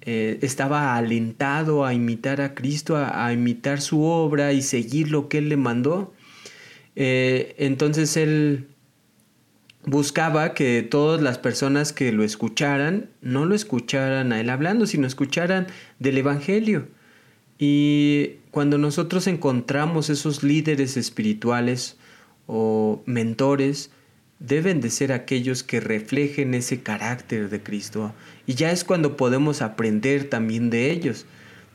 eh, 0.03 0.39
estaba 0.43 0.97
alentado 0.97 1.85
a 1.85 1.93
imitar 1.93 2.41
a 2.41 2.55
Cristo, 2.55 2.97
a, 2.97 3.33
imitar 3.33 3.81
su 3.81 4.05
obra 4.05 4.53
y 4.53 4.63
seguir 4.63 5.11
lo 5.11 5.29
que 5.29 5.39
Él 5.39 5.49
le 5.49 5.57
mandó. 5.57 6.15
Eh, 6.95 7.57
entonces 7.59 8.17
Él 8.17 8.69
buscaba 9.85 10.55
que 10.55 10.83
todas 10.83 11.23
las 11.23 11.39
personas 11.39 11.93
que 11.93 12.13
lo 12.13 12.23
escucharan, 12.23 13.11
no 13.23 13.47
lo 13.47 13.55
escucharan 13.55 14.33
a 14.33 14.41
Él 14.41 14.51
hablando, 14.51 14.87
sino 14.87 15.07
escucharan 15.07 15.67
del 15.99 16.19
Evangelio. 16.19 16.89
Y 17.59 18.37
cuando 18.51 18.79
nosotros 18.79 19.27
encontramos 19.27 20.11
esos 20.11 20.43
líderes 20.43 20.97
espirituales 20.97 21.99
o 22.47 23.03
mentores, 23.07 23.91
deben 24.39 24.81
de 24.81 24.91
ser 24.91 25.13
aquellos 25.13 25.63
que 25.63 25.81
reflejen 25.81 26.55
ese 26.55 26.83
carácter 26.83 27.51
de 27.51 27.63
Cristo. 27.63 28.15
Y 28.47 28.55
ya 28.55 28.71
es 28.71 28.85
cuando 28.85 29.17
podemos 29.17 29.61
aprender 29.61 30.25
también 30.25 30.71
de 30.71 30.91
ellos. 30.91 31.27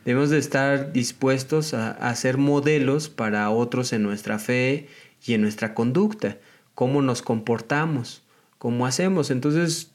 Debemos 0.04 0.32
de 0.32 0.39
estar 0.39 0.91
dispuestos 0.91 1.74
a, 1.74 1.91
a 1.91 2.15
ser 2.15 2.38
modelos 2.38 3.10
para 3.10 3.50
otros 3.52 3.94
en 3.94 4.04
nuestra 4.04 4.39
fe 4.39 4.88
y 5.26 5.34
en 5.34 5.41
nuestra 5.41 5.74
conducta, 5.74 6.38
cómo 6.76 7.02
nos 7.02 7.22
comportamos, 7.22 8.24
cómo 8.58 8.86
hacemos. 8.86 9.32
Entonces, 9.32 9.92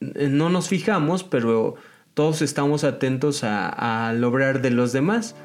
eh, 0.00 0.28
no 0.28 0.50
nos 0.50 0.68
fijamos, 0.68 1.22
pero 1.22 1.76
todos 2.14 2.42
estamos 2.42 2.84
atentos 2.84 3.44
a, 3.44 4.08
a 4.08 4.12
lograr 4.12 4.60
de 4.62 4.70
los 4.70 4.92
demás. 4.92 5.36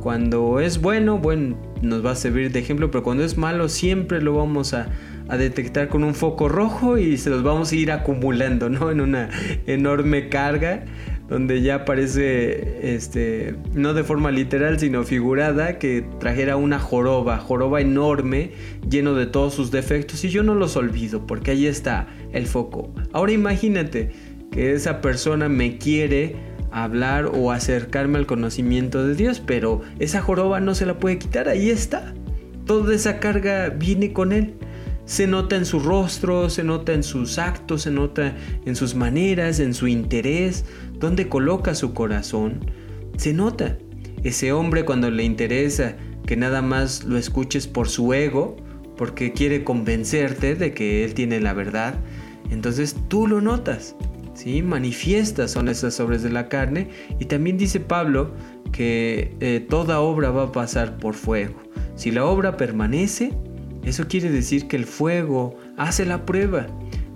Cuando 0.00 0.60
es 0.60 0.80
bueno, 0.80 1.18
bueno, 1.18 1.56
nos 1.82 2.04
va 2.04 2.12
a 2.12 2.14
servir 2.14 2.52
de 2.52 2.60
ejemplo, 2.60 2.90
pero 2.90 3.02
cuando 3.02 3.24
es 3.24 3.36
malo, 3.36 3.68
siempre 3.68 4.22
lo 4.22 4.34
vamos 4.34 4.72
a, 4.72 4.88
a 5.28 5.36
detectar 5.36 5.88
con 5.88 6.04
un 6.04 6.14
foco 6.14 6.48
rojo 6.48 6.98
y 6.98 7.16
se 7.16 7.30
los 7.30 7.42
vamos 7.42 7.72
a 7.72 7.76
ir 7.76 7.90
acumulando, 7.90 8.68
¿no? 8.68 8.90
En 8.90 9.00
una 9.00 9.30
enorme 9.66 10.28
carga 10.28 10.84
donde 11.28 11.62
ya 11.62 11.84
parece, 11.84 12.94
este, 12.94 13.56
no 13.74 13.94
de 13.94 14.04
forma 14.04 14.30
literal, 14.30 14.78
sino 14.78 15.02
figurada, 15.04 15.78
que 15.78 16.04
trajera 16.20 16.56
una 16.56 16.78
joroba, 16.78 17.38
joroba 17.38 17.80
enorme, 17.80 18.52
lleno 18.88 19.14
de 19.14 19.26
todos 19.26 19.54
sus 19.54 19.70
defectos, 19.70 20.24
y 20.24 20.28
yo 20.28 20.42
no 20.42 20.54
los 20.54 20.76
olvido, 20.76 21.26
porque 21.26 21.50
ahí 21.50 21.66
está 21.66 22.06
el 22.32 22.46
foco. 22.46 22.92
Ahora 23.12 23.32
imagínate 23.32 24.12
que 24.52 24.72
esa 24.72 25.00
persona 25.00 25.48
me 25.48 25.78
quiere 25.78 26.36
hablar 26.70 27.26
o 27.26 27.52
acercarme 27.52 28.18
al 28.18 28.26
conocimiento 28.26 29.06
de 29.06 29.14
Dios, 29.14 29.40
pero 29.44 29.80
esa 29.98 30.20
joroba 30.20 30.60
no 30.60 30.74
se 30.74 30.86
la 30.86 30.98
puede 30.98 31.18
quitar, 31.18 31.48
ahí 31.48 31.70
está. 31.70 32.14
Toda 32.66 32.94
esa 32.94 33.18
carga 33.18 33.70
viene 33.70 34.12
con 34.12 34.32
él. 34.32 34.54
Se 35.06 35.28
nota 35.28 35.54
en 35.54 35.64
su 35.64 35.78
rostro, 35.78 36.50
se 36.50 36.64
nota 36.64 36.92
en 36.92 37.04
sus 37.04 37.38
actos, 37.38 37.82
se 37.82 37.92
nota 37.92 38.36
en 38.64 38.74
sus 38.74 38.96
maneras, 38.96 39.60
en 39.60 39.72
su 39.72 39.86
interés, 39.86 40.64
donde 40.98 41.28
coloca 41.28 41.74
su 41.74 41.94
corazón. 41.94 42.60
Se 43.16 43.32
nota. 43.32 43.78
Ese 44.22 44.52
hombre 44.52 44.84
cuando 44.84 45.10
le 45.10 45.24
interesa 45.24 45.96
que 46.26 46.36
nada 46.36 46.62
más 46.62 47.04
lo 47.04 47.16
escuches 47.16 47.66
por 47.66 47.88
su 47.88 48.12
ego, 48.12 48.56
porque 48.96 49.32
quiere 49.32 49.62
convencerte 49.62 50.54
de 50.54 50.72
que 50.74 51.04
él 51.04 51.14
tiene 51.14 51.40
la 51.40 51.52
verdad, 51.52 51.94
entonces 52.50 52.96
tú 53.08 53.26
lo 53.26 53.40
notas. 53.40 53.94
¿sí? 54.34 54.62
Manifiestas 54.62 55.52
son 55.52 55.68
esas 55.68 55.98
obras 56.00 56.22
de 56.22 56.30
la 56.30 56.48
carne. 56.48 56.88
Y 57.18 57.26
también 57.26 57.58
dice 57.58 57.80
Pablo 57.80 58.32
que 58.72 59.36
eh, 59.40 59.64
toda 59.68 60.00
obra 60.00 60.30
va 60.30 60.44
a 60.44 60.52
pasar 60.52 60.98
por 60.98 61.14
fuego. 61.14 61.60
Si 61.94 62.10
la 62.10 62.24
obra 62.24 62.56
permanece, 62.56 63.32
eso 63.84 64.06
quiere 64.08 64.30
decir 64.30 64.68
que 64.68 64.76
el 64.76 64.84
fuego 64.84 65.56
hace 65.76 66.04
la 66.04 66.26
prueba. 66.26 66.66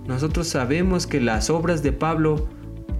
Nosotros 0.07 0.47
sabemos 0.47 1.05
que 1.05 1.21
las 1.21 1.49
obras 1.49 1.83
de 1.83 1.91
Pablo 1.91 2.47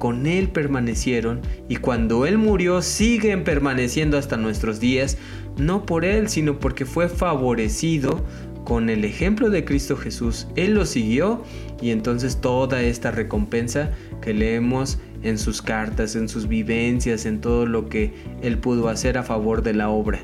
con 0.01 0.25
él 0.25 0.49
permanecieron 0.49 1.41
y 1.69 1.75
cuando 1.75 2.25
él 2.25 2.39
murió 2.39 2.81
siguen 2.81 3.43
permaneciendo 3.43 4.17
hasta 4.17 4.35
nuestros 4.35 4.79
días, 4.79 5.19
no 5.57 5.85
por 5.85 6.05
él, 6.05 6.27
sino 6.27 6.57
porque 6.57 6.85
fue 6.85 7.07
favorecido 7.07 8.25
con 8.63 8.89
el 8.89 9.05
ejemplo 9.05 9.51
de 9.51 9.63
Cristo 9.63 9.95
Jesús. 9.95 10.47
Él 10.55 10.73
lo 10.73 10.87
siguió 10.87 11.43
y 11.83 11.91
entonces 11.91 12.41
toda 12.41 12.81
esta 12.81 13.11
recompensa 13.11 13.91
que 14.23 14.33
leemos 14.33 14.97
en 15.21 15.37
sus 15.37 15.61
cartas, 15.61 16.15
en 16.15 16.27
sus 16.27 16.47
vivencias, 16.47 17.27
en 17.27 17.39
todo 17.39 17.67
lo 17.67 17.87
que 17.87 18.11
él 18.41 18.57
pudo 18.57 18.89
hacer 18.89 19.19
a 19.19 19.23
favor 19.23 19.61
de 19.61 19.75
la 19.75 19.89
obra. 19.89 20.19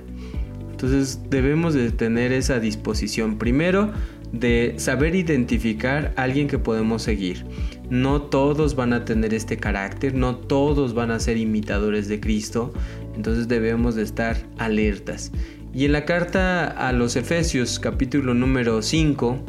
Entonces 0.72 1.22
debemos 1.30 1.76
de 1.76 1.92
tener 1.92 2.32
esa 2.32 2.60
disposición 2.60 3.38
primero 3.38 3.92
de 4.32 4.74
saber 4.78 5.16
identificar 5.16 6.14
a 6.16 6.24
alguien 6.24 6.48
que 6.48 6.60
podemos 6.60 7.04
seguir. 7.04 7.46
No 7.90 8.22
todos 8.22 8.76
van 8.76 8.92
a 8.94 9.06
tener 9.06 9.34
este 9.34 9.58
carácter, 9.58 10.14
no 10.14 10.36
todos 10.36 10.94
van 10.94 11.12
a 11.12 11.20
ser 11.20 11.38
imitadores 11.38 12.08
de 12.08 12.20
Cristo, 12.20 12.74
entonces 13.16 13.48
debemos 13.48 13.96
de 13.96 14.04
estar 14.04 14.38
alertas. 14.58 15.32
Y 15.74 15.86
en 15.86 15.94
la 15.94 16.06
carta 16.06 16.66
a 16.68 16.92
los 16.92 17.16
Efesios 17.16 17.80
capítulo 17.80 18.34
número 18.34 18.82
5, 18.82 19.40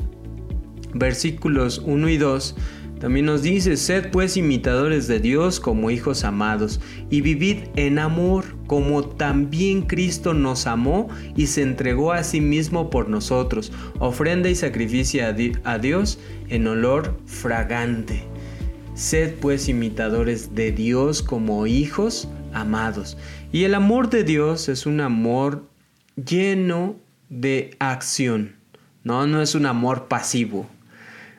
versículos 0.95 1.83
1 1.85 2.09
y 2.09 2.17
2, 2.17 2.57
también 3.01 3.27
nos 3.27 3.43
dice, 3.43 3.77
sed 3.77 4.11
pues 4.11 4.37
imitadores 4.37 5.07
de 5.07 5.21
Dios 5.21 5.61
como 5.61 5.91
hijos 5.91 6.25
amados, 6.25 6.81
y 7.11 7.21
vivid 7.21 7.59
en 7.77 7.99
amor 7.99 8.45
como 8.67 9.05
también 9.05 9.83
Cristo 9.83 10.35
nos 10.35 10.67
amó 10.67 11.09
y 11.37 11.47
se 11.47 11.63
entregó 11.63 12.13
a 12.13 12.25
sí 12.25 12.41
mismo 12.41 12.91
por 12.91 13.09
nosotros, 13.09 13.73
ofrenda 14.01 14.49
y 14.49 14.57
sacrificio 14.57 15.25
a 15.65 15.79
Dios 15.79 16.19
en 16.49 16.67
olor 16.67 17.17
fragante. 17.27 18.25
Sed 18.95 19.35
pues 19.41 19.69
imitadores 19.69 20.57
de 20.57 20.73
Dios 20.73 21.23
como 21.23 21.69
hijos 21.69 22.29
amados. 22.53 23.17
Y 23.53 23.63
el 23.63 23.75
amor 23.75 24.11
de 24.11 24.25
Dios 24.25 24.69
es 24.69 24.87
un 24.87 25.01
amor 25.01 25.69
lleno 26.17 26.97
de 27.29 27.77
acción, 27.79 28.57
no, 29.05 29.27
no 29.29 29.41
es 29.41 29.55
un 29.55 29.67
amor 29.67 30.09
pasivo 30.09 30.69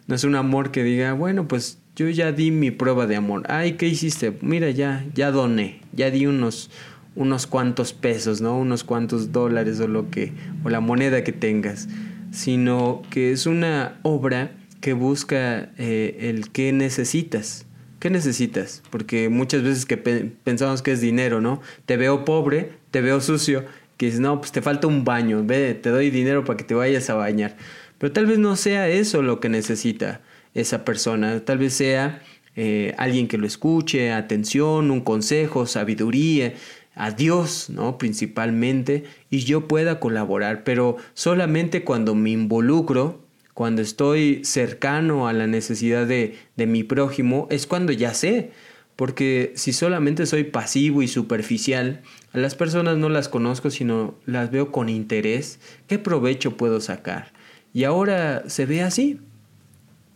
no 0.10 0.16
es 0.16 0.24
un 0.24 0.34
amor 0.36 0.72
que 0.72 0.84
diga, 0.84 1.14
bueno, 1.14 1.48
pues 1.48 1.78
yo 1.96 2.10
ya 2.10 2.32
di 2.32 2.50
mi 2.50 2.72
prueba 2.72 3.06
de 3.06 3.16
amor. 3.16 3.44
Ay, 3.48 3.74
¿qué 3.74 3.88
hiciste? 3.88 4.36
Mira, 4.42 4.72
ya, 4.72 5.06
ya 5.14 5.30
doné, 5.30 5.82
ya 5.94 6.10
di 6.10 6.26
unos, 6.26 6.72
unos 7.16 7.46
cuantos 7.46 7.94
pesos, 7.94 8.42
¿no? 8.42 8.58
Unos 8.58 8.84
cuantos 8.84 9.32
dólares 9.32 9.80
o 9.80 9.88
lo 9.88 10.10
que, 10.10 10.34
o 10.64 10.70
la 10.72 10.80
moneda 10.80 11.24
que 11.24 11.32
tengas. 11.32 11.90
Sino 12.32 13.04
que 13.12 13.32
es 13.32 13.46
una 13.46 14.00
obra 14.02 14.52
que 14.82 14.94
busca 14.94 15.70
eh, 15.78 16.18
el 16.22 16.50
que 16.50 16.72
necesitas. 16.74 17.68
¿Qué 18.00 18.10
necesitas? 18.10 18.82
Porque 18.90 19.30
muchas 19.30 19.62
veces 19.62 19.86
que 19.86 19.98
pensamos 19.98 20.82
que 20.82 20.94
es 20.94 21.02
dinero, 21.02 21.40
¿no? 21.40 21.62
Te 21.86 21.98
veo 21.98 22.26
pobre, 22.26 22.72
te 22.90 23.02
veo 23.02 23.22
sucio, 23.22 23.64
que 23.98 24.08
dices, 24.08 24.22
no, 24.22 24.40
pues 24.40 24.52
te 24.52 24.64
falta 24.64 24.88
un 24.88 25.06
baño, 25.06 25.44
ve, 25.46 25.76
te 25.76 25.92
doy 25.92 26.10
dinero 26.10 26.46
para 26.46 26.58
que 26.58 26.64
te 26.64 26.74
vayas 26.74 27.12
a 27.12 27.14
bañar. 27.14 27.58
Pero 28.00 28.12
tal 28.12 28.26
vez 28.26 28.40
no 28.40 28.56
sea 28.56 28.88
eso 28.88 29.22
lo 29.22 29.40
que 29.40 29.50
necesita 29.50 30.22
esa 30.56 30.84
persona, 30.84 31.40
tal 31.46 31.60
vez 31.60 31.74
sea 31.74 32.24
eh, 32.56 32.96
alguien 32.98 33.28
que 33.28 33.38
lo 33.38 33.46
escuche, 33.46 34.12
atención, 34.12 34.90
un 34.90 35.02
consejo, 35.02 35.68
sabiduría, 35.68 36.54
a 36.96 37.12
Dios, 37.12 37.70
¿no? 37.70 37.98
Principalmente, 37.98 39.06
y 39.30 39.40
yo 39.40 39.68
pueda 39.68 40.00
colaborar, 40.00 40.64
pero 40.64 40.98
solamente 41.14 41.84
cuando 41.84 42.16
me 42.16 42.32
involucro, 42.32 43.22
cuando 43.54 43.82
estoy 43.82 44.44
cercano 44.44 45.28
a 45.28 45.34
la 45.34 45.48
necesidad 45.48 46.08
de, 46.08 46.38
de 46.58 46.68
mi 46.68 46.84
prójimo, 46.84 47.48
es 47.52 47.68
cuando 47.68 47.92
ya 47.92 48.14
sé. 48.14 48.52
Porque 48.96 49.54
si 49.56 49.72
solamente 49.72 50.26
soy 50.26 50.44
pasivo 50.44 51.02
y 51.02 51.08
superficial, 51.08 52.02
a 52.34 52.38
las 52.38 52.56
personas 52.56 52.98
no 52.98 53.08
las 53.08 53.30
conozco, 53.30 53.70
sino 53.70 54.16
las 54.26 54.52
veo 54.52 54.74
con 54.74 54.90
interés, 54.90 55.62
¿qué 55.88 56.00
provecho 56.00 56.58
puedo 56.58 56.82
sacar? 56.82 57.32
Y 57.74 57.84
ahora 57.84 58.44
se 58.48 58.66
ve 58.66 58.82
así. 58.82 59.20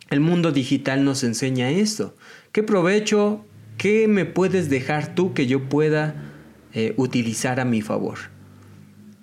El 0.10 0.20
mundo 0.20 0.52
digital 0.52 1.04
nos 1.06 1.24
enseña 1.24 1.70
esto. 1.70 2.16
¿Qué 2.52 2.64
provecho, 2.64 3.46
qué 3.78 4.08
me 4.08 4.26
puedes 4.26 4.70
dejar 4.70 5.16
tú 5.16 5.34
que 5.34 5.48
yo 5.48 5.70
pueda 5.70 6.16
eh, 6.74 6.94
utilizar 6.98 7.60
a 7.60 7.66
mi 7.66 7.82
favor? 7.82 8.18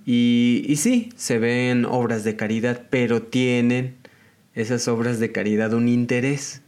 Y, 0.04 0.64
y 0.66 0.76
sí, 0.76 1.10
se 1.16 1.38
ven 1.38 1.84
obras 1.84 2.24
de 2.24 2.36
caridad, 2.36 2.86
pero 2.90 3.22
tienen 3.22 3.96
esas 4.54 4.88
obras 4.88 5.20
de 5.20 5.32
caridad 5.32 5.74
un 5.74 5.88
interés. 5.88 6.62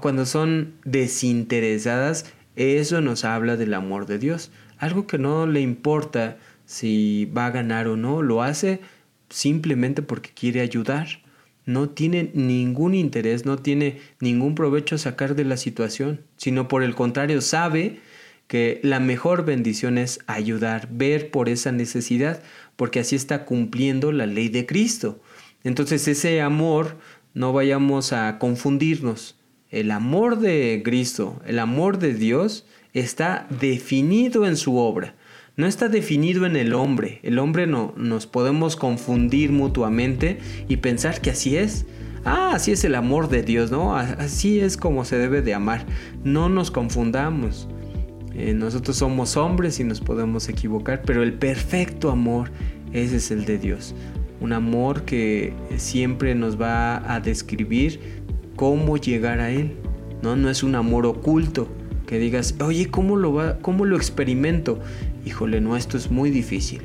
Cuando 0.00 0.24
son 0.24 0.74
desinteresadas, 0.84 2.26
eso 2.56 3.00
nos 3.00 3.24
habla 3.24 3.56
del 3.56 3.74
amor 3.74 4.06
de 4.06 4.18
Dios. 4.18 4.50
Algo 4.78 5.06
que 5.06 5.18
no 5.18 5.46
le 5.46 5.60
importa 5.60 6.38
si 6.64 7.26
va 7.36 7.46
a 7.46 7.50
ganar 7.50 7.88
o 7.88 7.96
no, 7.96 8.22
lo 8.22 8.42
hace 8.42 8.80
simplemente 9.34 10.00
porque 10.00 10.30
quiere 10.30 10.60
ayudar. 10.60 11.08
No 11.66 11.88
tiene 11.88 12.30
ningún 12.34 12.94
interés, 12.94 13.44
no 13.44 13.58
tiene 13.58 13.98
ningún 14.20 14.54
provecho 14.54 14.94
a 14.94 14.98
sacar 14.98 15.34
de 15.34 15.44
la 15.44 15.56
situación, 15.56 16.20
sino 16.36 16.68
por 16.68 16.84
el 16.84 16.94
contrario 16.94 17.40
sabe 17.40 17.98
que 18.46 18.78
la 18.84 19.00
mejor 19.00 19.44
bendición 19.44 19.98
es 19.98 20.20
ayudar, 20.28 20.88
ver 20.92 21.32
por 21.32 21.48
esa 21.48 21.72
necesidad, 21.72 22.42
porque 22.76 23.00
así 23.00 23.16
está 23.16 23.44
cumpliendo 23.44 24.12
la 24.12 24.26
ley 24.26 24.50
de 24.50 24.66
Cristo. 24.66 25.20
Entonces 25.64 26.06
ese 26.06 26.40
amor 26.40 26.96
no 27.32 27.52
vayamos 27.52 28.12
a 28.12 28.38
confundirnos. 28.38 29.36
el 29.70 29.90
amor 29.90 30.38
de 30.38 30.82
Cristo, 30.84 31.42
el 31.44 31.58
amor 31.58 31.98
de 31.98 32.14
Dios, 32.14 32.64
está 32.92 33.48
definido 33.58 34.46
en 34.46 34.56
su 34.56 34.76
obra. 34.76 35.16
No 35.56 35.66
está 35.66 35.88
definido 35.88 36.46
en 36.46 36.56
el 36.56 36.74
hombre. 36.74 37.20
El 37.22 37.38
hombre 37.38 37.68
no 37.68 37.94
nos 37.96 38.26
podemos 38.26 38.74
confundir 38.74 39.52
mutuamente 39.52 40.38
y 40.66 40.78
pensar 40.78 41.20
que 41.20 41.30
así 41.30 41.56
es. 41.56 41.86
Ah, 42.24 42.52
así 42.54 42.72
es 42.72 42.82
el 42.82 42.96
amor 42.96 43.28
de 43.28 43.44
Dios, 43.44 43.70
¿no? 43.70 43.94
Así 43.96 44.58
es 44.58 44.76
como 44.76 45.04
se 45.04 45.16
debe 45.16 45.42
de 45.42 45.54
amar. 45.54 45.86
No 46.24 46.48
nos 46.48 46.72
confundamos. 46.72 47.68
Eh, 48.34 48.52
nosotros 48.52 48.96
somos 48.96 49.36
hombres 49.36 49.78
y 49.78 49.84
nos 49.84 50.00
podemos 50.00 50.48
equivocar, 50.48 51.02
pero 51.06 51.22
el 51.22 51.34
perfecto 51.34 52.10
amor, 52.10 52.50
ese 52.92 53.16
es 53.16 53.30
el 53.30 53.44
de 53.44 53.58
Dios. 53.58 53.94
Un 54.40 54.52
amor 54.52 55.04
que 55.04 55.52
siempre 55.76 56.34
nos 56.34 56.60
va 56.60 57.14
a 57.14 57.20
describir 57.20 58.00
cómo 58.56 58.96
llegar 58.96 59.38
a 59.38 59.52
Él. 59.52 59.76
No, 60.20 60.34
no 60.34 60.50
es 60.50 60.64
un 60.64 60.74
amor 60.74 61.06
oculto 61.06 61.68
que 62.08 62.18
digas, 62.18 62.56
oye, 62.60 62.90
¿cómo 62.90 63.16
lo, 63.16 63.34
va, 63.34 63.58
cómo 63.58 63.84
lo 63.84 63.96
experimento? 63.96 64.80
Híjole, 65.24 65.60
no, 65.60 65.76
esto 65.76 65.96
es 65.96 66.10
muy 66.10 66.30
difícil. 66.30 66.82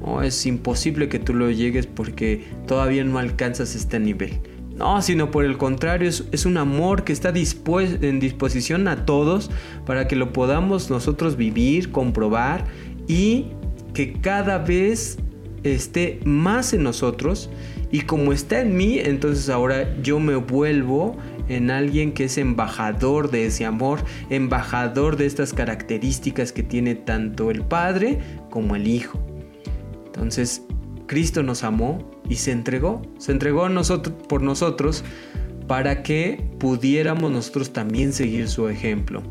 No, 0.00 0.22
es 0.22 0.46
imposible 0.46 1.08
que 1.08 1.18
tú 1.18 1.34
lo 1.34 1.50
llegues 1.50 1.86
porque 1.86 2.44
todavía 2.66 3.04
no 3.04 3.18
alcanzas 3.18 3.74
este 3.74 4.00
nivel. 4.00 4.40
No, 4.76 5.00
sino 5.02 5.30
por 5.30 5.44
el 5.44 5.58
contrario, 5.58 6.08
es, 6.08 6.46
un 6.46 6.56
amor 6.56 7.04
que 7.04 7.12
está 7.12 7.32
en 7.32 8.20
disposición 8.20 8.88
a 8.88 9.04
todos 9.04 9.50
para 9.86 10.08
que 10.08 10.16
lo 10.16 10.32
podamos 10.32 10.90
nosotros 10.90 11.36
vivir, 11.36 11.92
comprobar 11.92 12.64
y 13.06 13.46
que 13.94 14.14
cada 14.14 14.58
vez 14.58 15.18
esté 15.62 16.20
más 16.24 16.72
en 16.72 16.82
nosotros 16.82 17.50
y 17.92 18.00
como 18.00 18.32
está 18.32 18.62
en 18.62 18.76
mí, 18.76 18.98
entonces 18.98 19.50
ahora 19.50 19.94
yo 20.02 20.18
me 20.18 20.36
vuelvo 20.36 21.16
en 21.48 21.70
alguien 21.70 22.12
que 22.12 22.24
es 22.24 22.38
embajador 22.38 23.30
de 23.30 23.46
ese 23.46 23.64
amor, 23.64 24.04
embajador 24.30 25.16
de 25.16 25.26
estas 25.26 25.52
características 25.52 26.52
que 26.52 26.62
tiene 26.62 26.94
tanto 26.94 27.50
el 27.50 27.62
Padre 27.62 28.20
como 28.50 28.76
el 28.76 28.86
Hijo. 28.86 29.20
Entonces, 30.06 30.62
Cristo 31.06 31.42
nos 31.42 31.64
amó 31.64 32.10
y 32.28 32.36
se 32.36 32.52
entregó, 32.52 33.02
se 33.18 33.32
entregó 33.32 33.68
por 34.28 34.42
nosotros 34.42 35.04
para 35.66 36.02
que 36.02 36.50
pudiéramos 36.58 37.30
nosotros 37.30 37.72
también 37.72 38.12
seguir 38.12 38.48
su 38.48 38.68
ejemplo. 38.68 39.22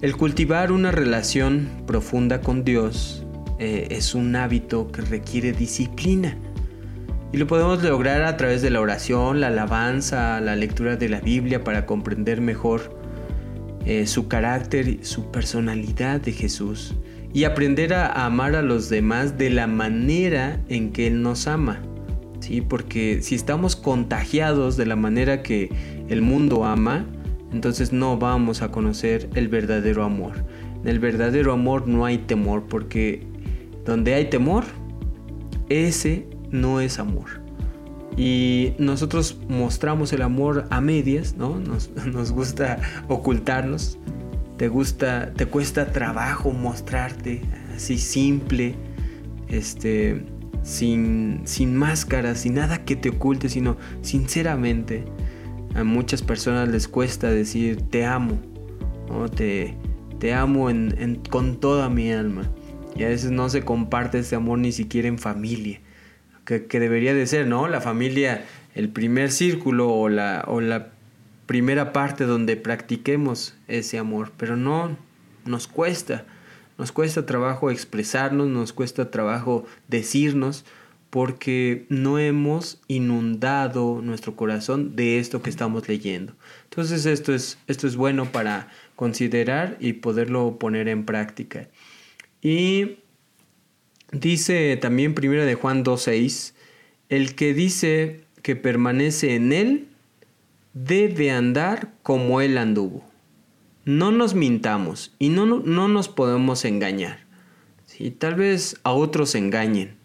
El 0.00 0.16
cultivar 0.16 0.72
una 0.72 0.90
relación 0.90 1.68
profunda 1.86 2.40
con 2.40 2.64
Dios 2.64 3.24
eh, 3.58 3.88
es 3.90 4.14
un 4.14 4.34
hábito 4.34 4.90
que 4.90 5.02
requiere 5.02 5.52
disciplina 5.52 6.36
y 7.32 7.38
lo 7.38 7.46
podemos 7.46 7.82
lograr 7.82 8.22
a 8.22 8.36
través 8.36 8.60
de 8.60 8.70
la 8.70 8.80
oración, 8.80 9.40
la 9.40 9.46
alabanza, 9.46 10.40
la 10.40 10.54
lectura 10.54 10.96
de 10.96 11.08
la 11.08 11.20
Biblia 11.20 11.64
para 11.64 11.86
comprender 11.86 12.42
mejor 12.42 12.98
eh, 13.86 14.06
su 14.06 14.28
carácter, 14.28 14.98
su 15.04 15.30
personalidad 15.30 16.20
de 16.20 16.32
Jesús 16.32 16.94
y 17.32 17.44
aprender 17.44 17.94
a 17.94 18.26
amar 18.26 18.54
a 18.54 18.60
los 18.60 18.90
demás 18.90 19.38
de 19.38 19.48
la 19.48 19.66
manera 19.66 20.60
en 20.68 20.92
que 20.92 21.06
Él 21.06 21.22
nos 21.22 21.46
ama. 21.46 21.80
¿sí? 22.40 22.60
Porque 22.60 23.22
si 23.22 23.34
estamos 23.34 23.76
contagiados 23.76 24.76
de 24.76 24.84
la 24.84 24.96
manera 24.96 25.42
que 25.42 25.70
el 26.10 26.20
mundo 26.20 26.66
ama, 26.66 27.06
entonces 27.50 27.94
no 27.94 28.18
vamos 28.18 28.60
a 28.60 28.70
conocer 28.70 29.30
el 29.34 29.48
verdadero 29.48 30.04
amor. 30.04 30.44
En 30.82 30.88
el 30.88 30.98
verdadero 30.98 31.52
amor 31.52 31.88
no 31.88 32.04
hay 32.04 32.18
temor, 32.18 32.64
porque 32.68 33.26
donde 33.86 34.12
hay 34.14 34.28
temor, 34.28 34.64
ese 35.70 36.26
no 36.52 36.80
es 36.80 36.98
amor. 36.98 37.42
Y 38.16 38.74
nosotros 38.78 39.38
mostramos 39.48 40.12
el 40.12 40.22
amor 40.22 40.66
a 40.70 40.80
medias, 40.80 41.34
¿no? 41.36 41.58
Nos, 42.12 42.32
gusta 42.32 42.78
ocultarnos, 43.08 43.98
te 44.58 44.68
gusta, 44.68 45.32
te 45.34 45.46
cuesta 45.46 45.92
trabajo 45.92 46.52
mostrarte 46.52 47.42
así 47.74 47.98
simple, 47.98 48.74
este, 49.48 50.24
sin, 50.62 51.40
sin 51.44 51.74
máscaras, 51.74 52.40
sin 52.40 52.54
nada 52.54 52.84
que 52.84 52.96
te 52.96 53.08
oculte, 53.08 53.48
sino 53.48 53.76
sinceramente. 54.02 55.04
A 55.74 55.84
muchas 55.84 56.20
personas 56.20 56.68
les 56.68 56.86
cuesta 56.86 57.30
decir 57.30 57.80
te 57.88 58.04
amo, 58.04 58.38
te, 59.34 59.74
te 60.18 60.34
amo 60.34 60.68
con 61.30 61.60
toda 61.60 61.88
mi 61.88 62.12
alma. 62.12 62.42
Y 62.94 63.04
a 63.04 63.08
veces 63.08 63.30
no 63.30 63.48
se 63.48 63.62
comparte 63.62 64.18
ese 64.18 64.36
amor 64.36 64.58
ni 64.58 64.70
siquiera 64.70 65.08
en 65.08 65.18
familia, 65.18 65.80
que, 66.44 66.66
que 66.66 66.80
debería 66.80 67.14
de 67.14 67.26
ser, 67.26 67.46
¿no? 67.46 67.68
La 67.68 67.80
familia, 67.80 68.44
el 68.74 68.88
primer 68.88 69.30
círculo 69.30 69.90
o 69.90 70.08
la, 70.08 70.44
o 70.46 70.60
la 70.60 70.88
primera 71.46 71.92
parte 71.92 72.24
donde 72.24 72.56
practiquemos 72.56 73.54
ese 73.68 73.98
amor, 73.98 74.32
pero 74.36 74.56
no 74.56 74.96
nos 75.44 75.66
cuesta, 75.66 76.24
nos 76.78 76.92
cuesta 76.92 77.26
trabajo 77.26 77.70
expresarnos, 77.70 78.48
nos 78.48 78.72
cuesta 78.72 79.10
trabajo 79.10 79.66
decirnos, 79.88 80.64
porque 81.12 81.84
no 81.90 82.18
hemos 82.18 82.80
inundado 82.88 84.00
nuestro 84.02 84.34
corazón 84.34 84.96
de 84.96 85.18
esto 85.18 85.42
que 85.42 85.50
estamos 85.50 85.86
leyendo. 85.86 86.32
Entonces 86.64 87.04
esto 87.04 87.34
es, 87.34 87.58
esto 87.66 87.86
es 87.86 87.96
bueno 87.96 88.32
para 88.32 88.68
considerar 88.96 89.76
y 89.78 89.92
poderlo 89.92 90.58
poner 90.58 90.88
en 90.88 91.04
práctica. 91.04 91.68
Y 92.40 93.01
dice 94.12 94.76
también 94.76 95.14
primero 95.14 95.44
de 95.44 95.54
Juan 95.54 95.84
2.6, 95.84 96.52
el 97.08 97.34
que 97.34 97.54
dice 97.54 98.20
que 98.42 98.56
permanece 98.56 99.34
en 99.34 99.52
él, 99.52 99.88
debe 100.74 101.30
andar 101.30 101.92
como 102.02 102.40
Él 102.40 102.58
anduvo. 102.58 103.04
No 103.84 104.12
nos 104.12 104.34
mintamos 104.34 105.14
y 105.18 105.28
no, 105.28 105.44
no 105.44 105.88
nos 105.88 106.08
podemos 106.08 106.64
engañar. 106.64 107.20
¿sí? 107.86 108.10
Tal 108.10 108.36
vez 108.36 108.76
a 108.84 108.92
otros 108.92 109.34
engañen, 109.34 109.96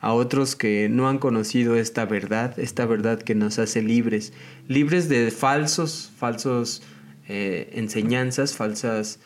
a 0.00 0.12
otros 0.12 0.54
que 0.54 0.88
no 0.88 1.08
han 1.08 1.18
conocido 1.18 1.76
esta 1.76 2.04
verdad, 2.04 2.58
esta 2.58 2.86
verdad 2.86 3.20
que 3.20 3.34
nos 3.34 3.58
hace 3.58 3.82
libres, 3.82 4.32
libres 4.68 5.08
de 5.08 5.30
falsos, 5.30 6.12
falsos 6.16 6.82
eh, 7.28 7.70
enseñanzas, 7.72 8.54
falsas, 8.54 9.18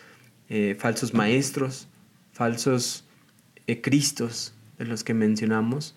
eh, 0.48 0.76
falsos 0.78 1.12
maestros, 1.14 1.88
falsos 2.32 3.04
cristos 3.76 4.54
de 4.78 4.86
los 4.86 5.04
que 5.04 5.14
mencionamos. 5.14 5.94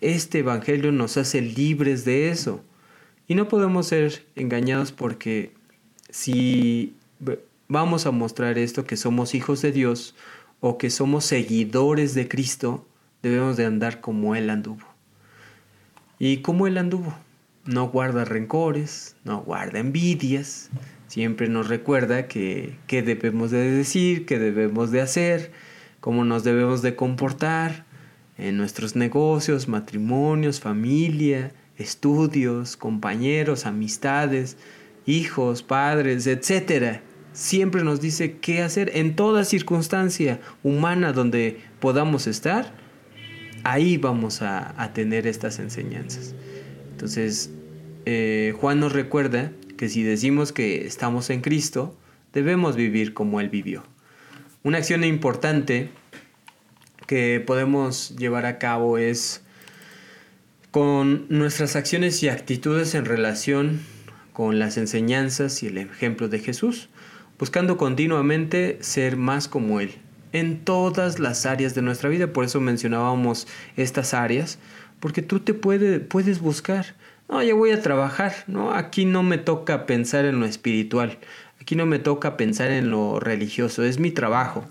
Este 0.00 0.38
Evangelio 0.38 0.92
nos 0.92 1.16
hace 1.16 1.40
libres 1.40 2.04
de 2.04 2.30
eso. 2.30 2.62
Y 3.26 3.34
no 3.34 3.48
podemos 3.48 3.88
ser 3.88 4.24
engañados 4.36 4.92
porque 4.92 5.52
si 6.08 6.94
vamos 7.68 8.06
a 8.06 8.10
mostrar 8.10 8.58
esto, 8.58 8.84
que 8.84 8.96
somos 8.96 9.34
hijos 9.34 9.60
de 9.60 9.72
Dios 9.72 10.14
o 10.60 10.78
que 10.78 10.90
somos 10.90 11.24
seguidores 11.24 12.14
de 12.14 12.26
Cristo, 12.26 12.86
debemos 13.22 13.56
de 13.56 13.66
andar 13.66 14.00
como 14.00 14.34
Él 14.34 14.50
anduvo. 14.50 14.86
¿Y 16.18 16.38
como 16.38 16.66
Él 16.66 16.78
anduvo? 16.78 17.14
No 17.64 17.88
guarda 17.88 18.24
rencores, 18.24 19.14
no 19.24 19.42
guarda 19.42 19.78
envidias, 19.78 20.70
siempre 21.06 21.48
nos 21.48 21.68
recuerda 21.68 22.28
que, 22.28 22.76
qué 22.86 23.02
debemos 23.02 23.50
de 23.50 23.70
decir, 23.70 24.24
qué 24.24 24.38
debemos 24.38 24.90
de 24.90 25.02
hacer, 25.02 25.52
cómo 26.00 26.24
nos 26.24 26.44
debemos 26.44 26.82
de 26.82 26.96
comportar 26.96 27.84
en 28.36 28.56
nuestros 28.56 28.94
negocios, 28.94 29.68
matrimonios, 29.68 30.60
familia, 30.60 31.52
estudios, 31.76 32.76
compañeros, 32.76 33.66
amistades, 33.66 34.56
hijos, 35.06 35.62
padres, 35.62 36.26
etc. 36.26 37.00
Siempre 37.32 37.82
nos 37.82 38.00
dice 38.00 38.38
qué 38.38 38.62
hacer 38.62 38.92
en 38.94 39.16
toda 39.16 39.44
circunstancia 39.44 40.40
humana 40.62 41.12
donde 41.12 41.60
podamos 41.80 42.26
estar. 42.26 42.72
Ahí 43.64 43.96
vamos 43.96 44.40
a, 44.42 44.92
tener 44.94 45.26
estas 45.26 45.58
enseñanzas. 45.58 46.34
Entonces, 46.92 47.50
eh, 48.06 48.54
Juan 48.60 48.80
nos 48.80 48.92
recuerda 48.92 49.52
que 49.76 49.88
si 49.88 50.02
decimos 50.02 50.52
que 50.52 50.86
estamos 50.86 51.30
en 51.30 51.40
Cristo, 51.40 51.96
debemos 52.32 52.76
vivir 52.76 53.14
como 53.14 53.40
Él 53.40 53.48
vivió. 53.48 53.84
Una 54.64 54.78
acción 54.78 55.04
importante 55.04 55.90
que 57.06 57.42
podemos 57.46 58.16
llevar 58.16 58.44
a 58.44 58.58
cabo 58.58 58.98
es 58.98 59.42
con 60.72 61.26
nuestras 61.28 61.76
acciones 61.76 62.20
y 62.24 62.28
actitudes 62.28 62.96
en 62.96 63.04
relación 63.04 63.80
con 64.32 64.58
las 64.58 64.76
enseñanzas 64.76 65.62
y 65.62 65.68
el 65.68 65.78
ejemplo 65.78 66.28
de 66.28 66.40
Jesús, 66.40 66.88
buscando 67.38 67.76
continuamente 67.76 68.78
ser 68.80 69.16
más 69.16 69.46
como 69.46 69.78
Él 69.80 69.94
en 70.32 70.64
todas 70.64 71.20
las 71.20 71.46
áreas 71.46 71.76
de 71.76 71.82
nuestra 71.82 72.08
vida. 72.08 72.32
Por 72.32 72.44
eso 72.44 72.60
mencionábamos 72.60 73.46
estas 73.76 74.12
áreas, 74.12 74.58
porque 74.98 75.22
tú 75.22 75.38
te 75.38 75.54
puedes 75.54 76.40
buscar. 76.40 76.96
No, 77.28 77.42
ya 77.42 77.54
voy 77.54 77.70
a 77.70 77.82
trabajar, 77.82 78.32
¿no? 78.46 78.72
Aquí 78.72 79.04
no 79.04 79.22
me 79.22 79.38
toca 79.38 79.86
pensar 79.86 80.24
en 80.24 80.40
lo 80.40 80.46
espiritual, 80.46 81.18
aquí 81.68 81.76
no 81.76 81.84
me 81.84 81.98
toca 81.98 82.38
pensar 82.38 82.70
en 82.70 82.90
lo 82.90 83.20
religioso, 83.20 83.84
es 83.84 83.98
mi 83.98 84.10
trabajo. 84.10 84.64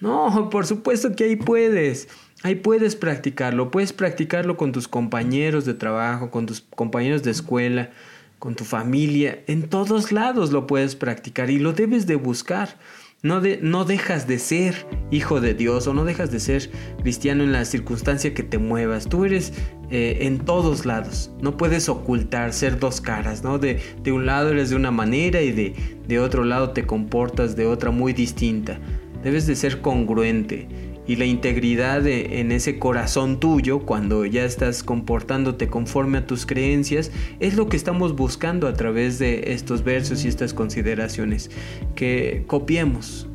No, 0.00 0.48
por 0.48 0.64
supuesto 0.64 1.14
que 1.14 1.24
ahí 1.24 1.36
puedes. 1.36 2.08
Ahí 2.42 2.54
puedes 2.54 2.96
practicarlo, 2.96 3.70
puedes 3.70 3.92
practicarlo 3.92 4.56
con 4.56 4.72
tus 4.72 4.88
compañeros 4.88 5.66
de 5.66 5.74
trabajo, 5.74 6.30
con 6.30 6.46
tus 6.46 6.62
compañeros 6.62 7.22
de 7.22 7.32
escuela, 7.32 7.90
con 8.38 8.56
tu 8.56 8.64
familia, 8.64 9.40
en 9.48 9.68
todos 9.68 10.12
lados 10.12 10.50
lo 10.50 10.66
puedes 10.66 10.96
practicar 10.96 11.50
y 11.50 11.58
lo 11.58 11.74
debes 11.74 12.06
de 12.06 12.16
buscar. 12.16 12.78
No, 13.22 13.42
de, 13.42 13.58
no, 13.60 13.84
dejas 13.84 14.26
de 14.26 14.38
ser 14.38 14.86
hijo 15.10 15.42
de 15.42 15.52
Dios 15.52 15.86
o 15.86 15.92
no 15.92 16.06
dejas 16.06 16.30
de 16.30 16.40
ser 16.40 16.70
cristiano 17.02 17.44
en 17.44 17.52
la 17.52 17.66
circunstancia 17.66 18.32
que 18.32 18.42
te 18.42 18.56
muevas. 18.56 19.10
Tú 19.10 19.26
eres 19.26 19.52
eh, 19.90 20.20
en 20.22 20.38
todos 20.38 20.86
lados. 20.86 21.30
No 21.42 21.58
puedes 21.58 21.90
ocultar, 21.90 22.54
ser 22.54 22.78
dos 22.78 23.02
caras, 23.02 23.44
¿no? 23.44 23.58
De, 23.58 23.78
de 24.02 24.12
un 24.12 24.24
lado 24.24 24.48
eres 24.48 24.70
de 24.70 24.76
una 24.76 24.90
manera 24.90 25.42
y 25.42 25.52
de, 25.52 25.99
de 26.10 26.18
otro 26.18 26.44
lado 26.44 26.70
te 26.70 26.86
comportas 26.86 27.54
de 27.54 27.66
otra 27.66 27.92
muy 27.92 28.12
distinta. 28.12 28.80
Debes 29.22 29.46
de 29.46 29.54
ser 29.54 29.80
congruente 29.80 30.66
y 31.06 31.14
la 31.14 31.24
integridad 31.24 32.04
en 32.06 32.50
ese 32.50 32.80
corazón 32.80 33.38
tuyo 33.38 33.80
cuando 33.80 34.26
ya 34.26 34.44
estás 34.44 34.82
comportándote 34.82 35.68
conforme 35.68 36.18
a 36.18 36.26
tus 36.26 36.46
creencias 36.46 37.12
es 37.38 37.54
lo 37.54 37.68
que 37.68 37.76
estamos 37.76 38.16
buscando 38.16 38.66
a 38.66 38.74
través 38.74 39.20
de 39.20 39.52
estos 39.52 39.84
versos 39.84 40.24
y 40.24 40.28
estas 40.28 40.52
consideraciones 40.52 41.50
que 41.94 42.42
copiemos 42.48 43.29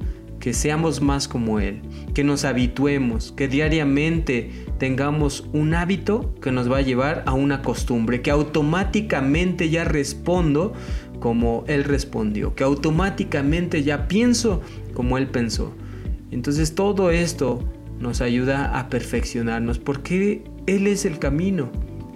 que 0.46 0.54
seamos 0.54 1.02
más 1.02 1.28
como 1.28 1.60
Él, 1.60 1.82
que 2.14 2.24
nos 2.24 2.46
habituemos, 2.46 3.32
que 3.32 3.48
diariamente 3.48 4.52
tengamos 4.78 5.50
un 5.54 5.74
hábito 5.74 6.36
que 6.40 6.52
nos 6.52 6.72
va 6.72 6.78
a 6.78 6.82
llevar 6.82 7.24
a 7.26 7.34
una 7.34 7.64
costumbre, 7.64 8.22
que 8.22 8.30
automáticamente 8.30 9.72
ya 9.72 9.86
respondo 9.86 10.74
como 11.20 11.64
Él 11.66 11.84
respondió, 11.84 12.54
que 12.54 12.64
automáticamente 12.64 13.82
ya 13.82 14.08
pienso 14.08 14.62
como 14.94 15.18
Él 15.18 15.30
pensó. 15.30 15.74
Entonces 16.30 16.76
todo 16.76 17.10
esto 17.10 17.68
nos 18.00 18.22
ayuda 18.22 18.78
a 18.78 18.88
perfeccionarnos 18.90 19.80
porque 19.80 20.44
Él 20.68 20.86
es 20.86 21.06
el 21.06 21.18
camino. 21.18 21.72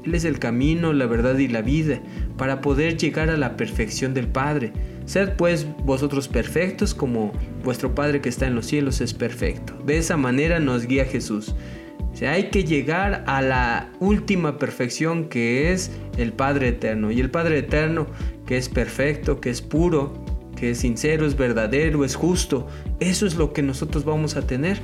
Él 0.10 0.16
es 0.16 0.26
el 0.26 0.40
camino, 0.40 0.92
la 0.92 1.06
verdad 1.06 1.38
y 1.38 1.48
la 1.48 1.62
vida 1.62 2.00
para 2.36 2.62
poder 2.62 2.98
llegar 2.98 3.30
a 3.30 3.38
la 3.38 3.56
perfección 3.56 4.16
del 4.16 4.28
Padre. 4.28 4.74
Sed 5.06 5.34
pues 5.38 5.68
vosotros 5.86 6.28
perfectos 6.28 6.96
como 6.96 7.32
vuestro 7.64 7.94
Padre 7.94 8.20
que 8.20 8.30
está 8.30 8.48
en 8.48 8.56
los 8.56 8.66
cielos 8.66 9.02
es 9.02 9.14
perfecto. 9.14 9.74
De 9.86 10.00
esa 10.00 10.18
manera 10.18 10.60
nos 10.60 10.88
guía 10.88 11.06
Jesús. 11.06 11.54
O 12.00 12.28
hay 12.28 12.50
que 12.50 12.64
llegar 12.64 13.24
a 13.28 13.44
la 13.44 13.92
última 14.00 14.58
perfección 14.58 15.26
que 15.26 15.72
es 15.72 15.92
el 16.18 16.34
Padre 16.34 16.70
Eterno. 16.70 17.12
Y 17.12 17.20
el 17.20 17.30
Padre 17.30 17.60
Eterno 17.60 18.08
que 18.48 18.58
es 18.58 18.68
perfecto, 18.68 19.40
que 19.40 19.52
es 19.52 19.62
puro, 19.62 20.26
que 20.56 20.72
es 20.72 20.80
sincero, 20.80 21.28
es 21.28 21.38
verdadero, 21.38 22.04
es 22.04 22.16
justo. 22.16 22.66
Eso 23.00 23.28
es 23.28 23.36
lo 23.36 23.54
que 23.54 23.62
nosotros 23.62 24.06
vamos 24.06 24.38
a 24.38 24.48
tener. 24.48 24.80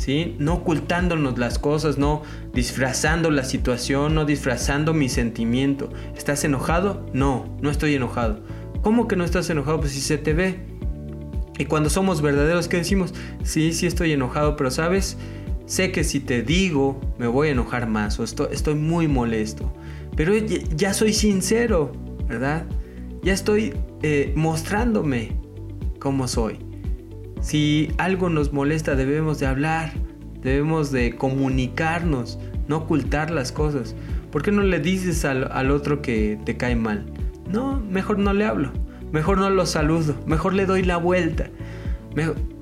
¿Sí? 0.00 0.34
No 0.38 0.54
ocultándonos 0.54 1.36
las 1.36 1.58
cosas, 1.58 1.98
no 1.98 2.22
disfrazando 2.54 3.30
la 3.30 3.44
situación, 3.44 4.14
no 4.14 4.24
disfrazando 4.24 4.94
mi 4.94 5.10
sentimiento. 5.10 5.90
¿Estás 6.16 6.42
enojado? 6.42 7.04
No, 7.12 7.54
no 7.60 7.70
estoy 7.70 7.96
enojado. 7.96 8.40
¿Cómo 8.80 9.08
que 9.08 9.16
no 9.16 9.24
estás 9.24 9.50
enojado? 9.50 9.80
Pues 9.80 9.92
si 9.92 10.00
se 10.00 10.16
te 10.16 10.32
ve. 10.32 10.58
Y 11.58 11.66
cuando 11.66 11.90
somos 11.90 12.22
verdaderos, 12.22 12.66
¿qué 12.66 12.78
decimos? 12.78 13.12
Sí, 13.42 13.74
sí 13.74 13.86
estoy 13.86 14.12
enojado, 14.12 14.56
pero 14.56 14.70
sabes, 14.70 15.18
sé 15.66 15.92
que 15.92 16.02
si 16.02 16.20
te 16.20 16.42
digo, 16.42 16.98
me 17.18 17.26
voy 17.26 17.48
a 17.48 17.50
enojar 17.50 17.86
más 17.86 18.18
o 18.18 18.24
estoy, 18.24 18.74
muy 18.76 19.06
molesto. 19.06 19.70
Pero 20.16 20.34
ya 20.34 20.94
soy 20.94 21.12
sincero, 21.12 21.92
¿verdad? 22.26 22.64
Ya 23.22 23.34
estoy 23.34 23.74
eh, 24.00 24.32
mostrándome 24.34 25.32
cómo 25.98 26.26
soy. 26.26 26.69
Si 27.40 27.92
algo 27.98 28.28
nos 28.28 28.52
molesta 28.52 28.94
debemos 28.94 29.38
de 29.38 29.46
hablar, 29.46 29.92
debemos 30.42 30.92
de 30.92 31.16
comunicarnos, 31.16 32.38
no 32.68 32.78
ocultar 32.78 33.30
las 33.30 33.52
cosas. 33.52 33.94
¿Por 34.30 34.42
qué 34.42 34.52
no 34.52 34.62
le 34.62 34.78
dices 34.78 35.24
al, 35.24 35.70
otro 35.70 36.02
que 36.02 36.38
te 36.44 36.56
cae 36.56 36.76
mal? 36.76 37.06
No, 37.50 37.80
mejor 37.80 38.18
no 38.18 38.32
le 38.32 38.44
hablo, 38.44 38.72
mejor 39.12 39.38
no 39.38 39.50
lo 39.50 39.66
saludo, 39.66 40.14
mejor 40.26 40.54
le 40.54 40.66
doy 40.66 40.82
la 40.82 40.96
vuelta. 40.96 41.50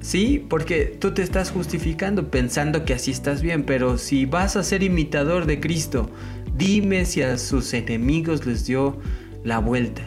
sí, 0.01 0.45
porque 0.49 0.97
tú 0.99 1.12
te 1.12 1.22
estás 1.22 1.51
justificando 1.51 2.31
pensando 2.31 2.85
que 2.85 2.95
así 2.95 3.11
estás 3.11 3.43
bien, 3.43 3.64
pero 3.64 3.99
si 3.99 4.24
vas 4.24 4.57
a 4.57 4.62
ser 4.62 4.83
imitador 4.83 5.47
de 5.47 5.61
Cristo, 5.61 6.11
dime 6.57 7.05
si 7.05 7.22
a 7.22 7.37
sus 7.39 7.74
enemigos 7.74 8.47
les 8.47 8.66
dio 8.66 8.99
la 9.45 9.59
vuelta 9.59 10.03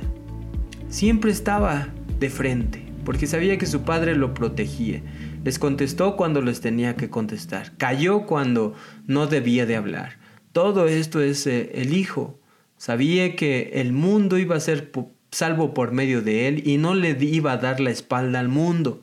siempre 0.92 1.32
estaba 1.32 1.88
de 2.20 2.30
frente, 2.30 2.81
porque 3.04 3.28
sabía 3.28 3.58
que 3.58 3.66
su 3.66 3.82
padre 3.82 4.16
lo 4.16 4.34
protegía. 4.34 5.02
Les 5.44 5.60
contestó 5.60 6.16
cuando 6.16 6.42
les 6.42 6.62
tenía 6.62 6.96
que 6.96 7.10
contestar. 7.10 7.76
Cayó 7.78 8.26
cuando 8.26 8.76
no 9.08 9.28
debía 9.28 9.66
de 9.66 9.76
hablar. 9.76 10.18
Todo 10.52 10.88
esto 10.88 11.22
es 11.22 11.48
eh, 11.48 11.72
el 11.76 11.96
Hijo. 11.96 12.40
Sabía 12.78 13.36
que 13.36 13.72
el 13.76 13.94
mundo 13.94 14.38
iba 14.38 14.56
a 14.56 14.60
ser 14.60 14.92
salvo 15.32 15.74
por 15.74 15.92
medio 15.92 16.22
de 16.22 16.48
él 16.48 16.68
y 16.68 16.78
no 16.78 16.94
le 16.94 17.18
iba 17.20 17.54
a 17.54 17.58
dar 17.58 17.80
la 17.80 17.92
espalda 17.92 18.40
al 18.40 18.50
mundo. 18.50 19.02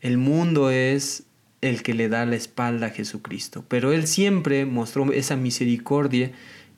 El 0.00 0.18
mundo 0.18 0.70
es 0.70 1.24
el 1.60 1.82
que 1.82 1.94
le 1.94 2.08
da 2.08 2.24
la 2.26 2.36
espalda 2.36 2.88
a 2.88 2.90
Jesucristo. 2.90 3.64
Pero 3.68 3.92
él 3.92 4.06
siempre 4.06 4.64
mostró 4.64 5.12
esa 5.12 5.36
misericordia 5.36 6.32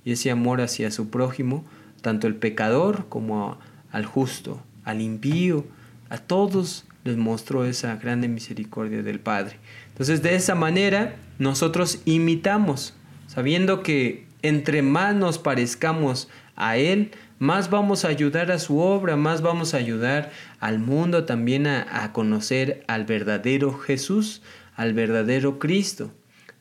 y 0.05 0.13
ese 0.13 0.31
amor 0.31 0.61
hacia 0.61 0.91
su 0.91 1.09
prójimo, 1.09 1.65
tanto 2.01 2.27
el 2.27 2.35
pecador 2.37 3.07
como 3.09 3.59
al 3.91 4.07
justo, 4.07 4.63
al 4.85 5.01
impío, 5.01 5.65
a 6.13 6.19
todos 6.19 6.85
les 7.05 7.17
mostró 7.17 7.65
esa 7.65 7.97
grande 7.97 8.29
misericordia 8.29 9.03
del 9.03 9.19
Padre. 9.19 9.57
Entonces 9.89 10.23
de 10.23 10.35
esa 10.35 10.55
manera 10.55 11.17
nosotros 11.39 12.03
imitamos, 12.05 12.95
sabiendo 13.27 13.83
que 13.83 14.27
entre 14.43 14.83
más 14.83 15.15
nos 15.17 15.39
parezcamos 15.39 16.29
a 16.55 16.77
Él, 16.77 17.13
más 17.39 17.71
vamos 17.71 18.05
a 18.05 18.09
ayudar 18.09 18.53
a 18.53 18.59
su 18.59 18.79
obra, 18.79 19.17
más 19.17 19.41
vamos 19.41 19.73
a 19.73 19.79
ayudar 19.79 20.33
al 20.61 20.81
mundo 20.81 21.25
también 21.25 21.67
a, 21.67 22.13
conocer 22.13 22.85
al 22.89 23.07
verdadero 23.07 23.73
Jesús, 23.79 24.43
al 24.77 24.93
verdadero 24.93 25.59
Cristo, 25.59 26.13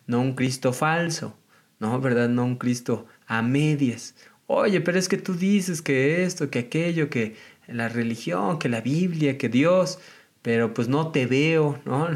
no 0.08 0.22
un 0.22 0.34
Cristo 0.34 0.72
falso, 0.72 1.38
no, 1.80 2.00
¿verdad? 2.00 2.30
No 2.30 2.46
un 2.46 2.56
Cristo 2.56 3.06
a 3.28 3.42
medias, 3.42 4.16
oye, 4.48 4.82
pero 4.82 4.98
es 4.98 5.08
que 5.08 5.18
tú 5.18 5.34
dices 5.34 5.82
que 5.82 6.24
esto, 6.24 6.50
que 6.50 6.60
aquello, 6.60 7.10
que 7.10 7.36
la 7.68 7.90
religión, 7.90 8.60
que 8.60 8.70
la 8.70 8.82
Biblia, 8.82 9.38
que 9.38 9.50
Dios, 9.50 10.00
pero 10.42 10.74
pues 10.74 10.88
no 10.88 11.12
te 11.12 11.26
veo, 11.26 11.80
¿no? 11.86 12.10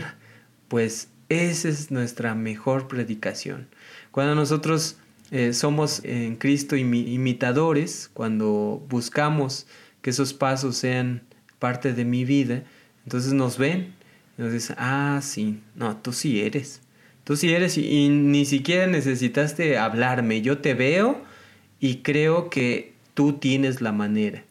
Pues 0.68 1.10
esa 1.30 1.70
es 1.70 1.92
nuestra 1.92 2.36
mejor 2.36 2.88
predicación. 2.88 3.68
Cuando 4.12 4.36
nosotros 4.36 4.98
eh, 5.32 5.54
somos 5.54 6.04
en 6.04 6.36
Cristo 6.36 6.76
imitadores, 6.76 8.10
cuando 8.14 8.86
buscamos 8.90 9.68
que 10.02 10.12
esos 10.12 10.34
pasos 10.34 10.78
sean 10.78 11.24
parte 11.60 11.94
de 11.94 12.06
mi 12.06 12.26
vida, 12.26 12.64
entonces 13.04 13.34
nos 13.34 13.58
ven 13.58 13.94
y 14.38 14.42
nos 14.42 14.52
dicen, 14.52 14.76
ah, 14.80 15.20
sí, 15.22 15.60
no, 15.76 15.98
tú 15.98 16.14
sí 16.14 16.42
eres. 16.42 16.82
Tú 17.24 17.36
sí 17.36 17.52
eres 17.52 17.78
y 17.78 18.10
ni 18.10 18.46
siquiera 18.46 18.86
necesitaste 18.86 19.80
hablarme, 19.80 20.42
yo 20.42 20.60
te 20.60 20.76
veo 20.76 21.24
y 21.80 21.98
creo 21.98 22.52
que 22.52 22.94
tú 23.16 23.34
tienes 23.34 23.82
la 23.82 23.92
manera. 23.92 24.44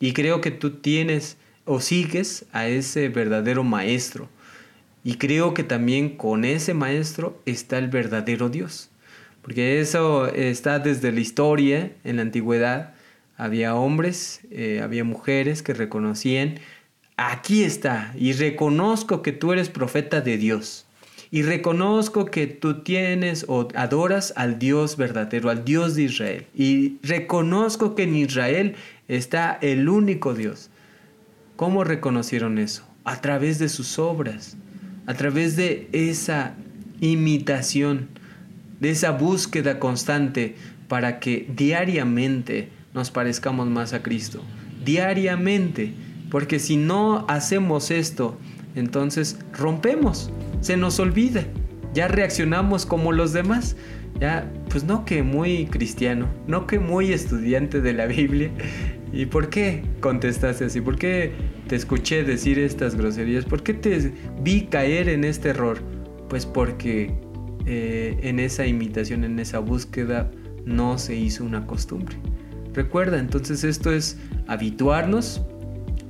Y 0.00 0.14
creo 0.14 0.40
que 0.40 0.50
tú 0.50 0.70
tienes 0.78 1.36
o 1.66 1.80
sigues 1.80 2.46
a 2.52 2.66
ese 2.66 3.08
verdadero 3.10 3.62
maestro. 3.62 4.28
Y 5.04 5.14
creo 5.14 5.54
que 5.54 5.62
también 5.62 6.16
con 6.16 6.44
ese 6.44 6.74
maestro 6.74 7.40
está 7.46 7.78
el 7.78 7.88
verdadero 7.88 8.48
Dios. 8.48 8.90
Porque 9.42 9.80
eso 9.80 10.26
está 10.26 10.78
desde 10.78 11.12
la 11.12 11.20
historia, 11.20 11.92
en 12.02 12.16
la 12.16 12.22
antigüedad. 12.22 12.94
Había 13.36 13.74
hombres, 13.74 14.40
eh, 14.50 14.80
había 14.82 15.04
mujeres 15.04 15.62
que 15.62 15.74
reconocían, 15.74 16.58
aquí 17.16 17.62
está, 17.62 18.12
y 18.18 18.32
reconozco 18.32 19.22
que 19.22 19.32
tú 19.32 19.52
eres 19.52 19.68
profeta 19.68 20.20
de 20.20 20.36
Dios 20.36 20.86
y 21.30 21.42
reconozco 21.42 22.24
que 22.26 22.46
tú 22.46 22.82
tienes 22.82 23.44
o 23.48 23.68
adoras 23.74 24.32
al 24.36 24.58
Dios 24.58 24.96
verdadero, 24.96 25.48
al 25.50 25.64
Dios 25.64 25.94
de 25.94 26.02
Israel. 26.02 26.46
Y 26.54 26.98
reconozco 27.02 27.94
que 27.94 28.02
en 28.02 28.16
Israel 28.16 28.74
está 29.16 29.58
el 29.60 29.88
único 29.88 30.34
Dios. 30.34 30.70
¿Cómo 31.56 31.84
reconocieron 31.84 32.58
eso? 32.58 32.84
A 33.04 33.20
través 33.20 33.58
de 33.58 33.68
sus 33.68 33.98
obras, 33.98 34.56
a 35.06 35.14
través 35.14 35.56
de 35.56 35.88
esa 35.92 36.54
imitación, 37.00 38.08
de 38.78 38.90
esa 38.90 39.10
búsqueda 39.10 39.78
constante 39.78 40.56
para 40.88 41.20
que 41.20 41.48
diariamente 41.54 42.68
nos 42.94 43.10
parezcamos 43.10 43.68
más 43.68 43.92
a 43.92 44.02
Cristo. 44.02 44.42
Diariamente. 44.84 45.92
Porque 46.30 46.60
si 46.60 46.76
no 46.76 47.24
hacemos 47.28 47.90
esto, 47.90 48.38
entonces 48.76 49.38
rompemos 49.52 50.30
se 50.60 50.76
nos 50.76 51.00
olvida. 51.00 51.44
Ya 51.94 52.08
reaccionamos 52.08 52.86
como 52.86 53.12
los 53.12 53.32
demás. 53.32 53.76
Ya, 54.20 54.50
pues 54.68 54.84
no 54.84 55.04
que 55.04 55.22
muy 55.22 55.66
cristiano, 55.66 56.28
no 56.46 56.66
que 56.66 56.78
muy 56.78 57.12
estudiante 57.12 57.80
de 57.80 57.92
la 57.92 58.06
Biblia. 58.06 58.50
¿Y 59.12 59.26
por 59.26 59.50
qué 59.50 59.82
contestaste 60.00 60.66
así? 60.66 60.80
¿Por 60.80 60.96
qué 60.96 61.32
te 61.68 61.76
escuché 61.76 62.22
decir 62.22 62.58
estas 62.58 62.94
groserías? 62.94 63.44
¿Por 63.44 63.62
qué 63.62 63.74
te 63.74 64.12
vi 64.40 64.66
caer 64.66 65.08
en 65.08 65.24
este 65.24 65.50
error? 65.50 65.78
Pues 66.28 66.46
porque 66.46 67.14
eh, 67.66 68.18
en 68.22 68.38
esa 68.38 68.66
imitación, 68.66 69.24
en 69.24 69.38
esa 69.38 69.58
búsqueda, 69.58 70.30
no 70.64 70.98
se 70.98 71.16
hizo 71.16 71.44
una 71.44 71.66
costumbre. 71.66 72.16
Recuerda, 72.72 73.18
entonces 73.18 73.64
esto 73.64 73.92
es 73.92 74.16
habituarnos, 74.46 75.42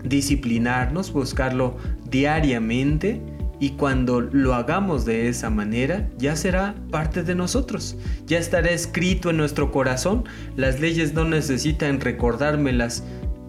disciplinarnos, 0.05 1.13
buscarlo 1.13 1.77
diariamente 2.11 3.21
y 3.61 3.71
cuando 3.73 4.23
lo 4.23 4.55
hagamos 4.55 5.05
de 5.05 5.29
esa 5.29 5.51
manera, 5.51 6.09
ya 6.19 6.35
será 6.35 6.75
parte 6.91 7.23
de 7.23 7.35
nosotros, 7.35 7.97
ya 8.27 8.39
estará 8.39 8.71
escrito 8.71 9.31
en 9.31 9.37
nuestro 9.37 9.71
corazón. 9.71 10.25
Las 10.57 10.81
leyes 10.81 11.13
no 11.13 11.25
necesitan 11.25 12.01
recordármelas 12.01 13.05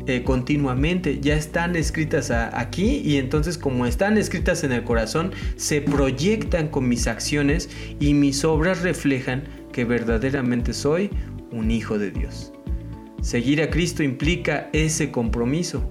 eh, 0.07 0.23
continuamente, 0.23 1.19
ya 1.21 1.35
están 1.35 1.75
escritas 1.75 2.31
aquí 2.31 3.01
y 3.05 3.17
entonces 3.17 3.57
como 3.57 3.85
están 3.85 4.17
escritas 4.17 4.63
en 4.63 4.73
el 4.73 4.83
corazón, 4.83 5.31
se 5.55 5.79
proyectan 5.79 6.67
con 6.67 6.89
mis 6.89 7.07
acciones 7.07 7.69
y 7.99 8.13
mis 8.13 8.43
obras 8.43 8.81
reflejan 8.81 9.43
que 9.71 9.85
verdaderamente 9.85 10.73
soy 10.73 11.09
un 11.51 11.71
hijo 11.71 11.97
de 11.97 12.11
Dios. 12.11 12.51
Seguir 13.21 13.61
a 13.61 13.69
Cristo 13.69 14.01
implica 14.01 14.69
ese 14.73 15.11
compromiso, 15.11 15.87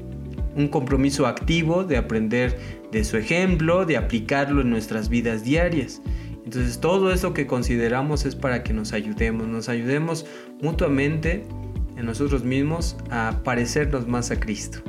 un 0.56 0.68
compromiso 0.68 1.26
activo 1.26 1.84
de 1.84 1.96
aprender 1.96 2.58
de 2.92 3.04
su 3.04 3.16
ejemplo, 3.16 3.86
de 3.86 3.96
aplicarlo 3.96 4.62
en 4.62 4.70
nuestras 4.70 5.08
vidas 5.08 5.44
diarias. 5.44 6.02
Entonces 6.44 6.80
todo 6.80 7.12
eso 7.12 7.32
que 7.32 7.46
consideramos 7.46 8.24
es 8.24 8.34
para 8.34 8.62
que 8.62 8.72
nos 8.72 8.92
ayudemos, 8.92 9.46
nos 9.46 9.68
ayudemos 9.68 10.26
mutuamente 10.60 11.44
en 11.96 12.06
nosotros 12.06 12.44
mismos 12.44 12.96
a 13.10 13.40
parecernos 13.44 14.08
más 14.08 14.30
a 14.30 14.40
Cristo. 14.40 14.80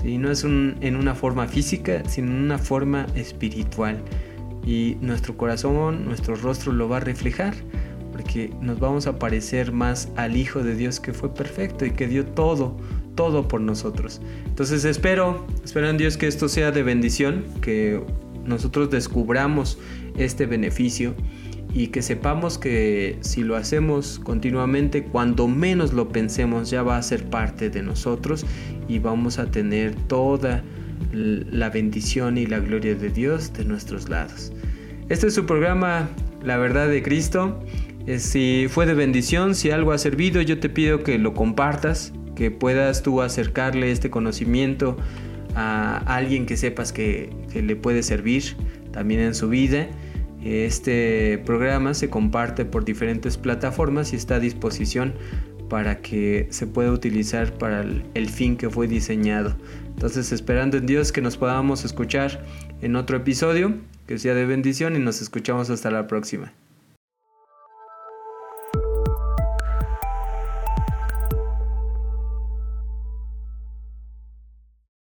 ¿sí? 0.00 0.18
No 0.18 0.30
es 0.30 0.44
en 0.44 0.96
una 0.96 1.14
forma 1.14 1.48
física, 1.48 2.02
sino 2.08 2.30
en 2.30 2.42
una 2.42 2.58
forma 2.58 3.06
espiritual. 3.14 4.02
Y 4.64 4.98
nuestro 5.00 5.36
corazón, 5.36 6.04
nuestro 6.04 6.36
rostro 6.36 6.72
lo 6.72 6.88
va 6.88 6.98
a 6.98 7.00
reflejar, 7.00 7.54
porque 8.12 8.52
nos 8.60 8.78
vamos 8.78 9.06
a 9.06 9.18
parecer 9.18 9.72
más 9.72 10.12
al 10.16 10.36
Hijo 10.36 10.62
de 10.62 10.76
Dios 10.76 11.00
que 11.00 11.12
fue 11.12 11.32
perfecto 11.32 11.86
y 11.86 11.92
que 11.92 12.06
dio 12.06 12.26
todo 12.26 12.76
todo 13.14 13.48
por 13.48 13.60
nosotros. 13.60 14.20
Entonces 14.46 14.84
espero, 14.84 15.46
espero 15.64 15.88
en 15.88 15.96
Dios 15.96 16.16
que 16.16 16.26
esto 16.26 16.48
sea 16.48 16.70
de 16.72 16.82
bendición, 16.82 17.44
que 17.60 18.02
nosotros 18.44 18.90
descubramos 18.90 19.78
este 20.16 20.46
beneficio 20.46 21.14
y 21.72 21.88
que 21.88 22.02
sepamos 22.02 22.58
que 22.58 23.18
si 23.20 23.42
lo 23.42 23.56
hacemos 23.56 24.18
continuamente, 24.18 25.04
cuando 25.04 25.46
menos 25.46 25.92
lo 25.92 26.08
pensemos, 26.08 26.70
ya 26.70 26.82
va 26.82 26.96
a 26.96 27.02
ser 27.02 27.24
parte 27.24 27.70
de 27.70 27.82
nosotros 27.82 28.44
y 28.88 28.98
vamos 28.98 29.38
a 29.38 29.50
tener 29.50 29.94
toda 29.94 30.62
la 31.12 31.70
bendición 31.70 32.38
y 32.38 32.46
la 32.46 32.58
gloria 32.58 32.94
de 32.94 33.08
Dios 33.10 33.52
de 33.52 33.64
nuestros 33.64 34.08
lados. 34.08 34.52
Este 35.08 35.28
es 35.28 35.34
su 35.34 35.46
programa 35.46 36.08
La 36.42 36.56
verdad 36.56 36.88
de 36.88 37.02
Cristo. 37.02 37.60
Eh, 38.06 38.18
si 38.18 38.66
fue 38.68 38.86
de 38.86 38.94
bendición, 38.94 39.54
si 39.54 39.70
algo 39.70 39.92
ha 39.92 39.98
servido, 39.98 40.40
yo 40.40 40.58
te 40.58 40.68
pido 40.68 41.02
que 41.02 41.18
lo 41.18 41.34
compartas, 41.34 42.12
que 42.40 42.50
puedas 42.50 43.02
tú 43.02 43.20
acercarle 43.20 43.92
este 43.92 44.08
conocimiento 44.08 44.96
a 45.54 45.98
alguien 46.06 46.46
que 46.46 46.56
sepas 46.56 46.90
que, 46.90 47.28
le 47.52 47.76
puede 47.76 48.02
servir 48.02 48.56
también 48.92 49.20
en 49.20 49.34
su 49.34 49.50
vida. 49.50 49.88
Este 50.42 51.36
programa 51.44 51.92
se 51.92 52.08
comparte 52.08 52.64
por 52.64 52.86
diferentes 52.86 53.36
plataformas 53.36 54.14
y 54.14 54.16
está 54.16 54.36
a 54.36 54.40
disposición 54.40 55.12
para 55.68 56.00
que 56.00 56.46
se 56.48 56.66
pueda 56.66 56.90
utilizar 56.92 57.52
para 57.52 57.82
el, 57.82 58.28
fin 58.30 58.56
que 58.56 58.70
fue 58.70 58.88
diseñado. 58.88 59.54
Entonces 59.88 60.32
esperando 60.32 60.78
en 60.78 60.86
Dios 60.86 61.12
que 61.12 61.20
nos 61.20 61.36
podamos 61.36 61.84
escuchar 61.84 62.42
en 62.80 62.96
otro 62.96 63.18
episodio, 63.18 63.74
que 64.06 64.18
sea 64.18 64.32
de 64.32 64.46
bendición 64.46 64.96
y 64.96 64.98
nos 64.98 65.20
escuchamos 65.20 65.68
hasta 65.68 65.90
la 65.90 66.06
próxima. 66.06 66.54